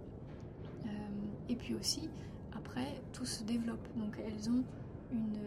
[1.49, 2.09] et puis aussi
[2.59, 3.87] après, tout se développe.
[3.95, 4.63] Donc elles ont
[5.11, 5.37] une,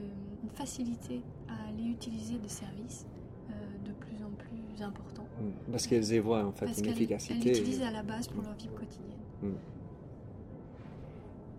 [0.54, 1.22] facilité
[1.52, 3.06] à aller utiliser des services
[3.50, 3.52] euh,
[3.84, 5.26] de plus en plus importants.
[5.40, 5.70] Mm.
[5.70, 7.34] Parce qu'elles y voient en fait une efficacité.
[7.34, 9.18] Elles l'utilisent à la base pour leur vie quotidienne.
[9.42, 9.50] Mm.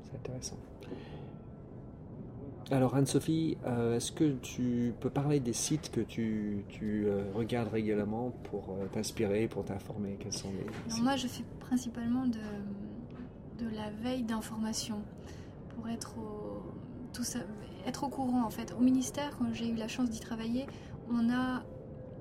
[0.03, 0.57] C'est intéressant.
[2.71, 7.67] Alors Anne-Sophie, euh, est-ce que tu peux parler des sites que tu, tu euh, regardes
[7.67, 10.17] régulièrement pour t'inspirer, pour t'informer?
[10.19, 12.39] Quels sont les Moi, je fais principalement de,
[13.63, 15.01] de la veille d'information
[15.75, 16.52] pour être au,
[17.85, 18.73] être au courant en fait.
[18.77, 20.65] Au ministère, quand j'ai eu la chance d'y travailler,
[21.09, 21.63] on a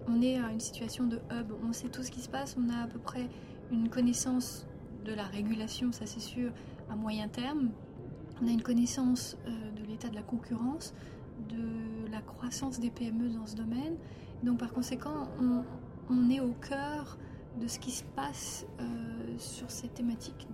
[0.08, 2.68] on est à une situation de hub, on sait tout ce qui se passe, on
[2.70, 3.28] a à peu près
[3.70, 4.66] une connaissance
[5.04, 6.50] de la régulation, ça c'est sûr,
[6.90, 7.70] à moyen terme.
[8.42, 10.92] On a une connaissance euh, de l'état de la concurrence,
[11.48, 13.96] de la croissance des PME dans ce domaine.
[14.42, 15.62] Donc par conséquent, on,
[16.10, 17.16] on est au cœur
[17.60, 18.84] de ce qui se passe euh,
[19.38, 20.46] sur ces thématiques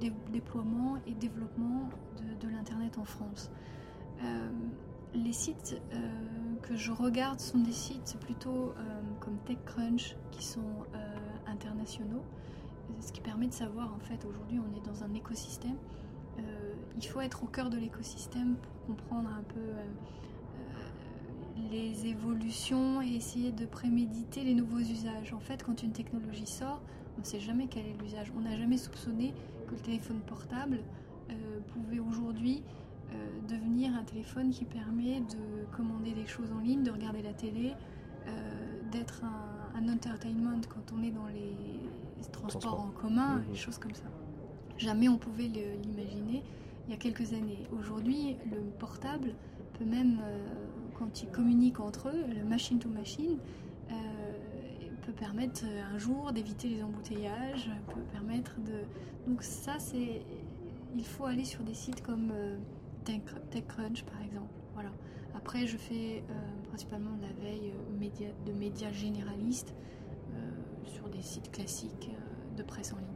[0.00, 1.88] de, déploiement et développement
[2.66, 3.50] l'Internet en France.
[4.22, 4.48] Euh,
[5.14, 5.98] les sites euh,
[6.62, 8.74] que je regarde sont des sites plutôt
[9.20, 10.84] comme TechCrunch qui sont
[11.46, 12.22] internationaux,
[13.00, 15.76] ce qui permet de savoir en fait aujourd'hui on est dans un écosystème.
[16.96, 19.72] il faut être au cœur de l'écosystème pour comprendre un peu
[21.70, 25.32] les évolutions et essayer de préméditer les nouveaux usages.
[25.32, 26.82] En fait, quand une technologie sort,
[27.16, 28.32] on ne sait jamais quel est l'usage.
[28.36, 29.32] On n'a jamais soupçonné
[29.66, 30.80] que le téléphone portable
[31.30, 32.62] euh, pouvait aujourd'hui
[33.12, 33.14] euh,
[33.48, 37.74] devenir un téléphone qui permet de commander des choses en ligne, de regarder la télé,
[38.26, 38.30] euh,
[38.90, 41.54] d'être un, entertainment quand on est dans les
[42.32, 44.06] transports en commun, des choses comme ça.
[44.78, 46.42] Jamais on pouvait l'imaginer
[46.86, 47.66] il y a quelques années.
[47.78, 49.34] Aujourd'hui, le portable
[49.78, 50.18] peut même
[50.98, 53.36] quand ils communiquent entre eux, le machine to machine
[55.06, 58.82] peut permettre un jour d'éviter les embouteillages, peut permettre de.
[59.30, 60.22] Donc ça, c'est.
[60.94, 62.56] Il faut aller sur des sites comme euh,
[63.04, 64.52] TechCrunch par exemple.
[64.74, 64.90] Voilà.
[65.34, 66.22] Après, je fais
[66.68, 67.72] principalement de la veille
[68.46, 69.74] de médias généralistes
[70.84, 72.10] sur des sites classiques
[72.56, 73.06] de presse en ligne.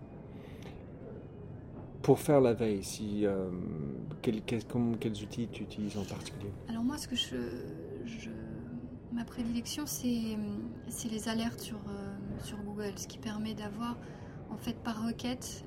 [2.02, 3.24] pour faire la veille, si,
[4.22, 6.50] quel, quels outils tu utilises en particulier?
[6.68, 7.36] Alors moi, ce que je,
[9.12, 10.36] ma prédilection, c'est
[11.10, 11.78] les alertes sur,
[12.42, 13.96] sur Google, ce qui permet d'avoir
[14.50, 15.64] en fait par requête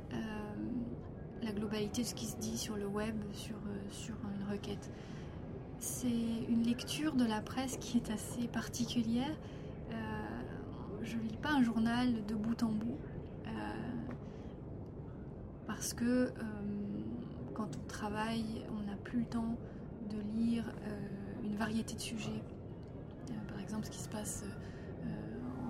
[1.74, 3.56] de ce qui se dit sur le web, sur,
[3.90, 4.92] sur une requête.
[5.80, 6.08] C'est
[6.48, 9.36] une lecture de la presse qui est assez particulière.
[9.92, 9.96] Euh,
[11.02, 12.98] je ne lis pas un journal de bout en bout
[13.48, 13.50] euh,
[15.66, 16.32] parce que euh,
[17.56, 19.58] quand on travaille, on n'a plus le temps
[20.12, 20.66] de lire
[21.44, 22.44] une variété de sujets.
[23.48, 24.44] par exemple, ce qui se passe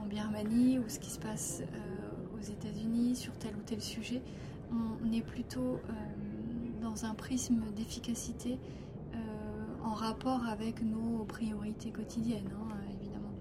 [0.01, 1.61] en Birmanie ou ce qui se passe
[2.35, 4.21] aux États-Unis sur tel ou tel sujet.
[4.71, 5.79] On, est plutôt
[6.81, 8.57] dans un prisme d'efficacité
[9.83, 13.31] en rapport avec nos priorités quotidiennes, hein, évidemment.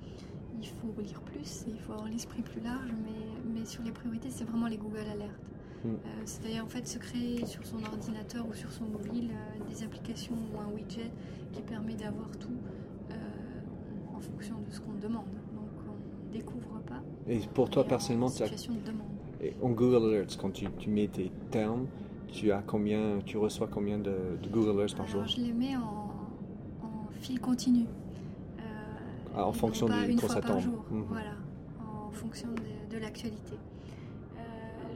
[0.60, 4.28] Il faut lire plus, il faut avoir l'esprit plus large, mais, mais sur les priorités,
[4.30, 5.38] c'est vraiment les Google Alerts.
[5.84, 5.88] Mm.
[5.88, 9.82] Euh, C'est-à-dire en fait se créer sur son ordinateur ou sur son mobile euh, des
[9.82, 11.10] applications ou un widget
[11.52, 12.56] qui permet d'avoir tout
[13.10, 13.14] euh,
[14.14, 15.26] en fonction de ce qu'on demande.
[15.54, 17.02] Donc on ne découvre pas.
[17.26, 19.11] Et pour toi personnellement, tu situation de demande.
[19.42, 21.86] Et en Google Alerts, quand tu, tu, mets tes termes,
[22.28, 24.14] tu as combien, tu reçois combien de,
[24.50, 25.26] Google Alerts par jour?
[25.26, 26.12] Je les mets en
[27.22, 27.86] fil continu.
[28.58, 28.62] Euh,
[29.36, 31.04] ah, en fonction du une fois par jour, mhm.
[31.08, 31.34] voilà,
[31.80, 32.48] en fonction
[32.90, 33.54] de, l'actualité.
[34.36, 34.40] Euh,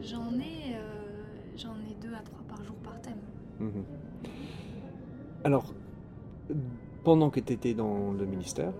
[0.02, 1.24] j'en ai, euh,
[1.56, 3.18] j'en ai deux à trois par jour par thème.
[3.58, 3.84] Mhm.
[5.44, 5.72] Alors,
[7.04, 8.72] pendant que tu étais dans le ministère,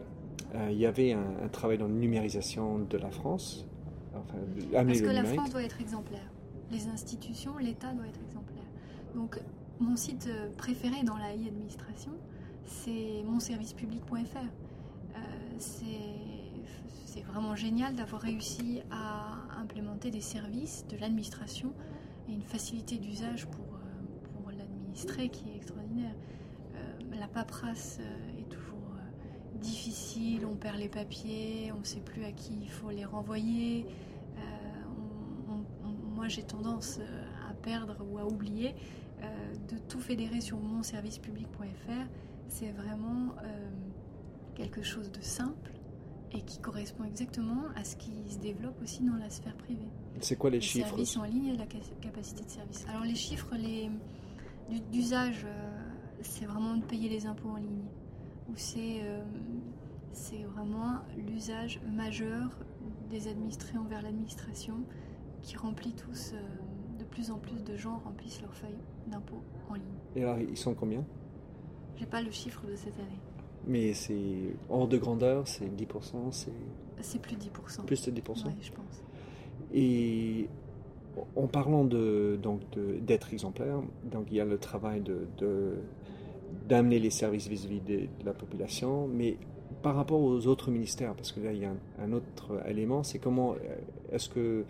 [0.71, 3.67] il y avait un, travail dans la numérisation de la France.
[4.19, 6.31] Enfin, Parce que la France doit être exemplaire.
[6.71, 8.65] Les institutions, l'État doit être exemplaire.
[9.15, 9.39] Donc,
[9.79, 12.13] mon site préféré dans la e-administration,
[12.67, 14.39] c'est monservicepublic.fr.
[15.17, 15.21] Euh,
[15.59, 21.73] c'est vraiment génial d'avoir réussi à implémenter des services de l'administration
[22.29, 26.15] et une facilité d'usage pour, euh, pour l'administré qui est extraordinaire.
[26.75, 28.01] Euh, la paperasse
[29.67, 33.87] difficile, on perd les papiers, on ne sait plus à qui il faut les renvoyer.
[36.15, 36.99] moi j'ai tendance
[37.51, 38.75] à perdre ou à oublier
[39.71, 42.07] de tout fédérer sur monservicepublic.fr
[42.49, 43.71] c'est vraiment euh,
[44.55, 45.73] quelque chose de simple
[46.33, 49.89] et qui correspond exactement à ce qui se développe aussi dans la sphère privée.
[50.21, 52.87] C'est quoi les, chiffres Les services en ligne et la capacité de service.
[52.89, 53.91] Alors les chiffres les,
[54.93, 55.79] d'usage, euh,
[56.23, 57.85] c'est vraiment de payer les impôts en ligne.
[58.49, 59.23] Ou c'est, euh,
[60.17, 62.59] c'est vraiment l'usage majeur
[63.11, 64.75] des administrés envers l'administration
[65.43, 66.33] qui remplit tous,
[66.99, 69.85] de plus en plus de gens remplissent leurs feuilles d'impôts en ligne.
[70.17, 71.05] Et alors ils sont combien?
[71.97, 73.21] J'ai pas le chiffre de cette année.
[73.67, 76.51] Mais c'est hors de grandeur, c'est 10%, c'est...
[77.01, 77.85] C'est plus de 10%.
[77.85, 79.05] Plus de 10% Oui, je pense.
[79.75, 80.49] Et
[81.35, 82.63] en parlant de, donc
[83.03, 85.77] d'être exemplaire, donc il y a le travail de,
[86.69, 89.37] d'amener les services vis-à-vis de, la population, mais
[89.87, 91.71] par rapport aux autres ministères, parce que là il y a
[92.03, 93.55] un, autre élément, c'est comment
[94.11, 94.65] est-ce que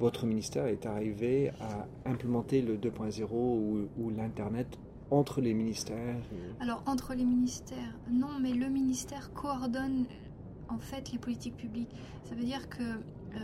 [0.00, 4.78] votre ministère est arrivé à implémenter le 2.0 ou, l'Internet
[5.10, 6.16] entre les ministères
[6.58, 10.06] Alors, entre les ministères, non, mais le ministère coordonne
[10.70, 11.94] en fait les politiques publiques.
[12.24, 13.38] Ça veut dire que, euh,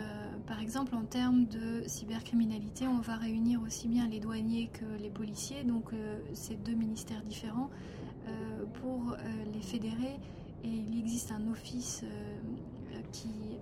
[0.46, 5.10] par exemple, en termes de cybercriminalité, on va réunir aussi bien les douaniers que les
[5.10, 7.68] policiers, donc euh, c'est deux ministères différents,
[8.28, 9.14] euh, pour
[9.52, 10.18] les fédérer.
[10.64, 12.04] Et il existe un office
[13.12, 13.58] qui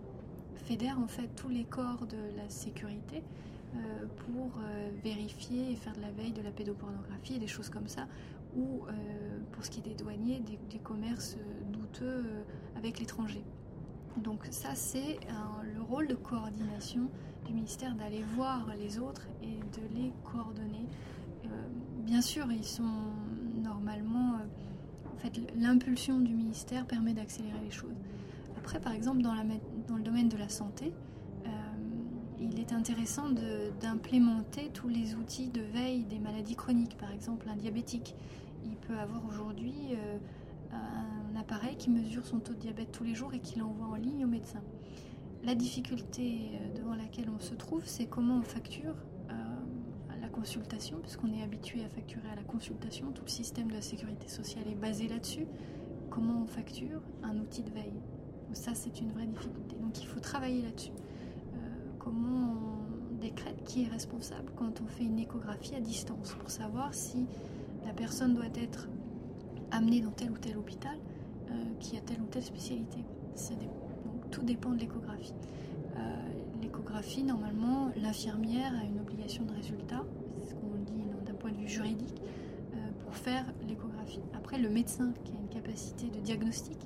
[0.56, 3.22] fédère en fait tous les corps de la sécurité.
[3.76, 7.68] Euh, pour euh, vérifier et faire de la veille de la pédopornographie et des choses
[7.68, 8.06] comme ça,
[8.56, 8.92] ou euh,
[9.52, 11.36] pour ce qui est des douaniers, des, commerces
[11.72, 12.24] douteux
[12.76, 13.42] avec l'étranger.
[14.16, 15.18] Donc ça, c'est
[15.74, 17.10] le rôle de coordination
[17.44, 20.86] du ministère d'aller voir les autres et de les coordonner.
[22.04, 23.12] bien sûr, ils sont
[23.62, 24.38] normalement...
[25.56, 27.96] l'impulsion du ministère permet d'accélérer les choses.
[28.56, 30.92] Après, par exemple, dans, le domaine de la santé,
[32.38, 33.30] il est intéressant
[33.80, 36.96] d'implémenter tous les outils de veille des maladies chroniques.
[36.96, 38.14] Par exemple, un diabétique,
[38.64, 40.18] il peut avoir aujourd'hui euh,
[40.72, 43.94] un appareil qui mesure son taux de diabète tous les jours et qui l'envoie en
[43.94, 44.62] ligne au médecin.
[45.44, 49.15] La difficulté euh, devant laquelle on se trouve, c'est comment on facture euh,
[50.38, 53.10] consultation, puisqu'on est habitué à facturer à la consultation.
[53.12, 55.46] Tout le système de la sécurité sociale est basé là-dessus.
[56.10, 58.00] Comment on facture un outil de veille?
[58.52, 59.76] Ça, c'est une vraie difficulté.
[59.76, 60.92] Donc, il faut travailler là-dessus
[62.06, 62.54] comment
[63.10, 67.26] on décrète qui est responsable quand on fait une échographie à distance pour savoir si
[67.84, 68.88] la personne doit être
[69.72, 70.96] amenée dans tel ou tel hôpital
[71.50, 72.98] euh, qui a telle ou telle spécialité?
[74.04, 75.34] Donc, tout dépend de l'échographie.
[75.96, 76.16] Euh,
[76.62, 80.04] l'échographie, normalement, l'infirmière a une obligation de résultat,
[80.38, 82.22] c'est ce qu'on dit du juridique
[83.00, 84.20] pour faire l'échographie.
[84.34, 86.78] Après, le médecin qui a une capacité de diagnostic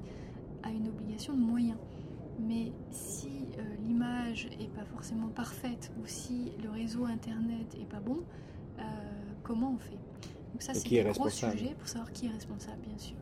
[0.62, 1.78] a une obligation de moyens.
[2.38, 3.46] Mais si
[3.84, 8.18] l'image n'est pas forcément parfaite ou si le réseau internet est pas bon,
[9.42, 9.98] comment on fait?
[10.52, 13.16] Donc ça, c'est un gros sujet pour savoir qui est responsable, bien sûr.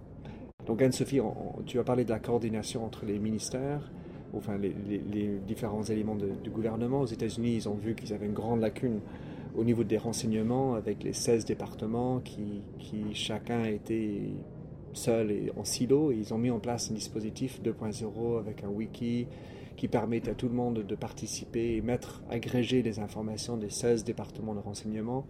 [0.67, 1.21] Donc Anne-Sophie,
[1.67, 3.91] tu as parlé de la coordination entre les ministères,
[4.35, 7.01] enfin les, différents éléments du gouvernement.
[7.01, 9.01] Aux États-Unis, ils ont vu qu'ils avaient une grande lacune
[9.59, 12.63] au niveau des renseignements avec les 16 départements qui,
[13.13, 14.21] chacun était
[14.93, 16.13] seul et en silo.
[16.13, 19.27] Ils ont mis en place un dispositif 2.0 avec un wiki
[19.77, 24.05] qui permet à tout le monde de participer et mettre, agréger les informations des 16
[24.05, 25.27] départements de renseignement,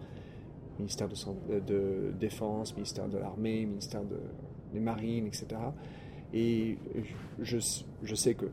[0.78, 4.20] ministère de, de Défense, ministère de l'Armée, ministère de,
[4.74, 5.46] les marines, etc.
[6.34, 6.76] Et
[7.40, 7.58] je,
[8.02, 8.46] je sais que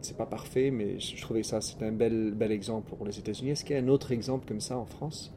[0.00, 3.50] c'est pas parfait, mais je trouvais ça c'est un bel, bel exemple pour les États-Unis.
[3.50, 5.34] Est-ce qu'il y a un autre exemple comme ça en France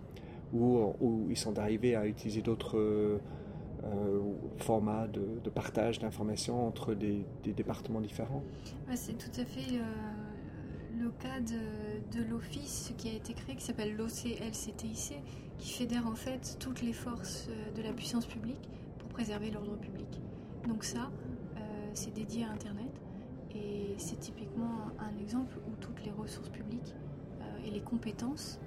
[0.54, 4.20] où, ils sont arrivés à utiliser d'autres euh,
[4.58, 8.44] formats de, partage d'informations entre des, départements différents?
[8.94, 13.96] C'est tout à fait euh, le cas de, l'office qui a été créé, qui s'appelle
[13.96, 15.22] l'OCLCTIC,
[15.58, 18.70] qui fédère en fait toutes les forces euh, de la puissance publique
[19.14, 20.22] préserver l'ordre public.
[20.68, 21.12] Donc ça,
[21.94, 22.81] c'est dédié à Internet
[23.92, 26.96] et c'est typiquement un exemple où toutes les ressources publiques
[27.42, 28.60] euh, et les compétences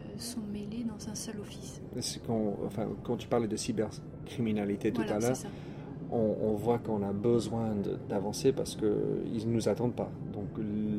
[0.00, 1.80] euh, sont mêlées dans un seul office.
[2.26, 5.36] Quand, enfin, quand tu parlais de cybercriminalité tout à l'heure,
[6.10, 7.74] on, voit qu'on a besoin
[8.10, 10.10] d'avancer parce qu'ils ne nous attendent pas.
[10.34, 10.48] Donc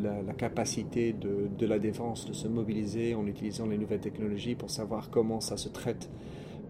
[0.01, 4.71] la, capacité de, de, la défense de se mobiliser en utilisant les nouvelles technologies pour
[4.71, 6.09] savoir comment ça se traite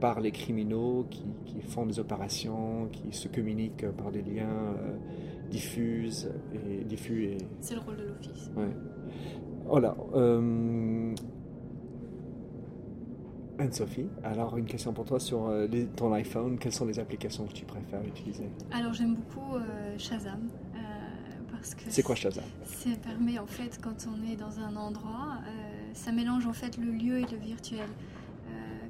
[0.02, 1.24] par les criminaux qui,
[1.62, 4.98] font des opérations, qui se communiquent par des liens euh,
[5.54, 7.38] diffusent et diffus et.
[7.62, 8.50] C'est le rôle de l'office.
[9.66, 9.96] Voilà.
[10.14, 11.16] Euh,
[13.60, 16.58] Anne-Sophie, alors une question pour toi sur euh, ton iPhone.
[16.58, 18.50] Quelles sont les applications que tu préfères utiliser?
[18.72, 19.58] Alors j'aime beaucoup
[19.98, 20.50] Shazam.
[21.52, 22.44] parce que c'est quoi Shazam?
[22.66, 25.38] Ça permet en fait quand on est dans un endroit,
[25.94, 27.88] ça mélange en fait le lieu et le virtuel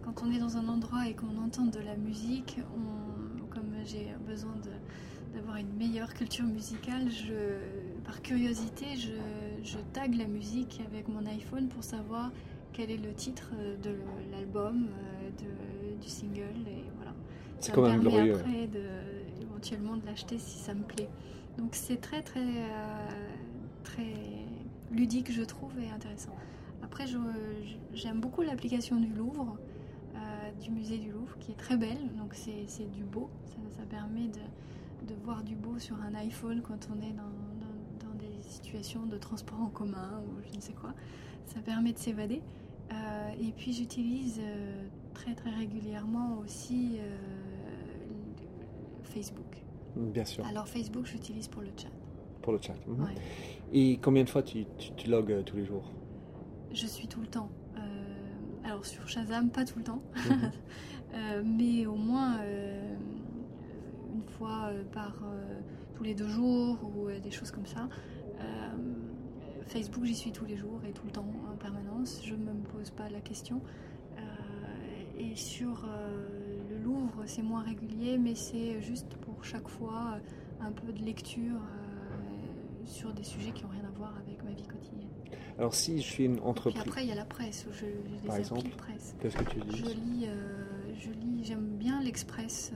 [0.03, 2.59] quand on est dans un endroit et qu'on entend de la musique,
[3.49, 4.55] comme j'ai besoin
[5.33, 7.07] d'avoir une meilleure culture musicale,
[8.03, 12.31] par curiosité, je, tag la musique avec mon iPhone pour savoir
[12.71, 13.51] quel est le titre
[13.83, 13.95] de
[14.31, 17.13] l'album, euh, du single, et voilà.
[17.59, 18.35] C'est quand même glorieux.
[18.35, 18.83] après de,
[19.41, 21.09] éventuellement de l'acheter si ça me plaît.
[21.57, 23.07] Donc c'est très très euh,
[23.83, 24.15] très
[24.91, 26.35] ludique je trouve et intéressant.
[26.81, 27.05] Après
[27.93, 29.57] j'aime beaucoup l'application du Louvre
[30.61, 33.29] du musée du Louvre qui est très belle, donc c'est du beau.
[33.75, 34.39] Ça, permet de,
[35.07, 39.17] de, voir du beau sur un iPhone quand on est dans, dans, des situations de
[39.17, 40.93] transport en commun ou je ne sais quoi.
[41.45, 42.41] Ça permet de s'évader.
[42.91, 44.83] Euh, et puis j'utilise euh,
[45.13, 47.17] très très régulièrement aussi euh,
[49.03, 49.63] Facebook.
[49.95, 50.45] Bien sûr.
[50.45, 51.89] Alors Facebook, j'utilise pour le chat.
[52.41, 52.75] Pour le chat.
[52.87, 53.07] Mhm.
[53.71, 55.91] Et combien de fois tu, tu, tu logs tous les jours?
[56.71, 57.49] Je suis tout le temps.
[58.65, 61.43] Alors sur Shazam, pas tout le temps, mhm.
[61.57, 62.39] mais au moins
[64.37, 65.13] fois euh, par
[65.95, 67.87] tous les deux jours ou des choses comme ça.
[69.67, 72.21] Facebook, j'y suis tous les jours et tout le temps en permanence.
[72.25, 73.61] Je ne me pose pas la question.
[75.17, 75.87] et sur
[76.69, 80.19] le Louvre, c'est moins régulier, mais c'est juste pour chaque fois
[80.59, 81.61] un peu de lecture
[82.85, 85.09] sur des sujets qui n'ont rien à voir avec ma vie quotidienne.
[85.57, 86.83] Alors si je suis une entreprise...
[86.85, 88.69] Après il y a la presse, je, je Par exemple.
[89.21, 89.77] Qu'est-ce que tu lis?
[89.77, 92.71] Je lis, euh, je lis j'aime bien l'Express.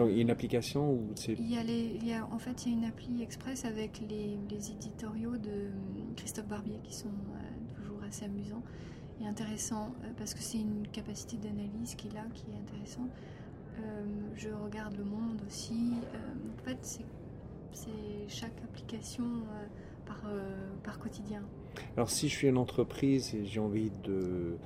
[0.00, 1.32] Euh, euh, Donc il y a une application ou c'est...
[1.32, 3.64] Il y a les, il y a, en fait il y a une appli Express
[3.64, 5.70] avec les, les éditoriaux de
[6.16, 7.10] Christophe Barbier qui sont
[7.76, 8.62] toujours assez amusants
[9.20, 13.10] et intéressants parce que c'est une capacité d'analyse qu'il a qui est intéressante.
[14.36, 15.92] je regarde Le Monde aussi.
[16.58, 17.04] en fait c'est,
[17.72, 19.24] c'est chaque application
[20.26, 21.42] euh, par, quotidien.
[21.96, 24.56] Alors si je suis une entreprise et j'ai envie de,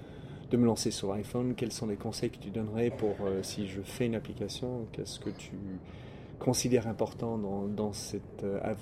[0.55, 3.67] de, me lancer sur iPhone, quels sont les conseils que tu donnerais pour euh, si
[3.67, 5.53] je fais une application Qu'est-ce que tu
[6.39, 8.75] considères important dans, cette, euh,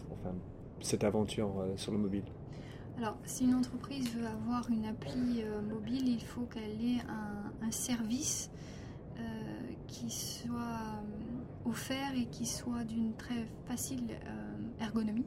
[0.81, 2.25] cette aventure sur le mobile?
[2.99, 8.51] Alors, si une entreprise veut avoir une appli mobile, il faut qu'elle ait un, service
[9.87, 11.01] qui soit
[11.65, 14.19] offert et qui soit d'une très facile
[14.79, 15.25] ergonomie.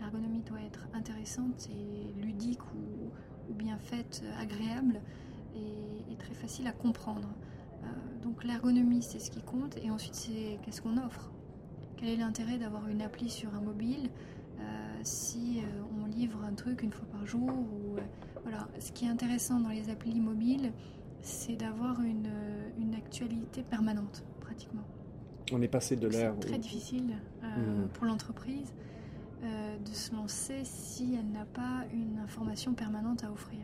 [0.00, 5.00] L'ergonomie doit être intéressante et ludique ou, bien faite, euh, agréable
[6.10, 7.28] et, très facile à comprendre.
[7.82, 7.86] Euh,
[8.22, 9.76] donc l'ergonomie, c'est ce qui compte.
[9.82, 11.30] Et ensuite, c'est qu'est-ce qu'on offre
[11.96, 14.10] Quel est l'intérêt d'avoir une appli sur un mobile
[14.58, 14.62] euh,
[15.04, 15.62] si
[16.02, 17.96] on livre un truc une fois par jour ou,
[18.42, 18.66] voilà.
[18.80, 20.72] Ce qui est intéressant dans les applis mobiles,
[21.20, 22.26] c'est d'avoir une,
[22.96, 24.82] actualité permanente, pratiquement.
[25.52, 26.34] On est passé de l'ère.
[26.40, 27.88] C'est très difficile mmh.
[27.92, 28.74] pour l'entreprise
[29.42, 33.60] de se lancer si elle n'a pas une information permanente à offrir.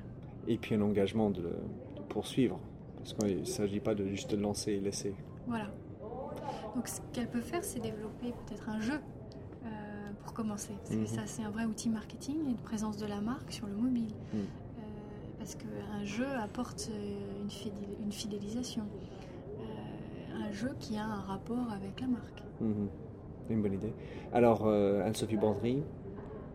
[0.48, 2.58] Et puis un engagement de, de poursuivre,
[2.98, 5.14] parce qu'il ne s'agit pas de juste lancer et laisser.
[5.46, 5.70] Voilà.
[6.74, 8.98] Donc ce qu'elle peut faire, c'est développer peut-être un jeu
[9.64, 9.68] euh,
[10.22, 10.72] pour commencer.
[10.90, 11.06] Mhm.
[11.06, 14.12] Ça, c'est un vrai outil marketing et de présence de la marque sur le mobile.
[14.32, 14.40] Mhm.
[14.40, 14.82] Euh,
[15.38, 17.42] parce qu'un jeu apporte euh,
[18.02, 18.84] une, fidélisation.
[20.36, 22.42] un jeu qui a un rapport avec la marque.
[22.60, 22.88] Mhm.
[23.50, 23.92] Une bonne idée.
[24.32, 25.82] Alors, Anne-Sophie Bandry,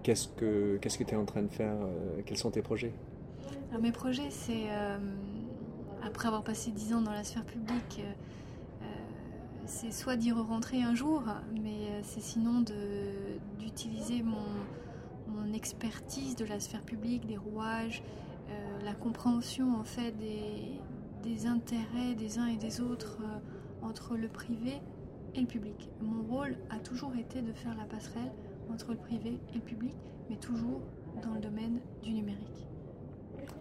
[0.02, 1.76] qu'est-ce que qu'est-ce que tu es en train de faire
[2.26, 2.94] Quels sont tes projets?
[3.80, 4.68] Mes projets, c'est
[6.04, 8.02] après avoir passé dix ans dans la sphère publique,
[9.70, 12.64] c'est soit d'y re-rentrer un jour, mais euh, c'est sinon
[13.60, 14.40] d'utiliser mon,
[15.54, 18.04] expertise de la sphère publique, des rouages,
[18.50, 24.28] euh, la compréhension en fait des, intérêts des uns et des autres euh, entre le
[24.28, 24.80] privé
[25.34, 25.90] et le public.
[26.02, 28.32] Mon rôle a toujours été de faire la passerelle
[28.72, 29.96] entre le privé et le public,
[30.30, 30.82] mais toujours
[31.24, 32.69] dans le domaine du numérique.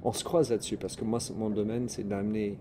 [0.04, 2.58] On se croise là-dessus parce que moi, mon domaine, c'est d'amener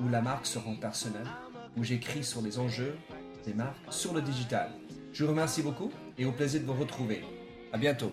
[0.00, 1.28] où la marque se rend personnelle,
[1.76, 2.96] où j'écris sur les enjeux
[3.44, 4.70] des marques sur le digital.
[5.12, 7.22] Je vous remercie beaucoup et au plaisir de vous retrouver.
[7.72, 8.12] À bientôt.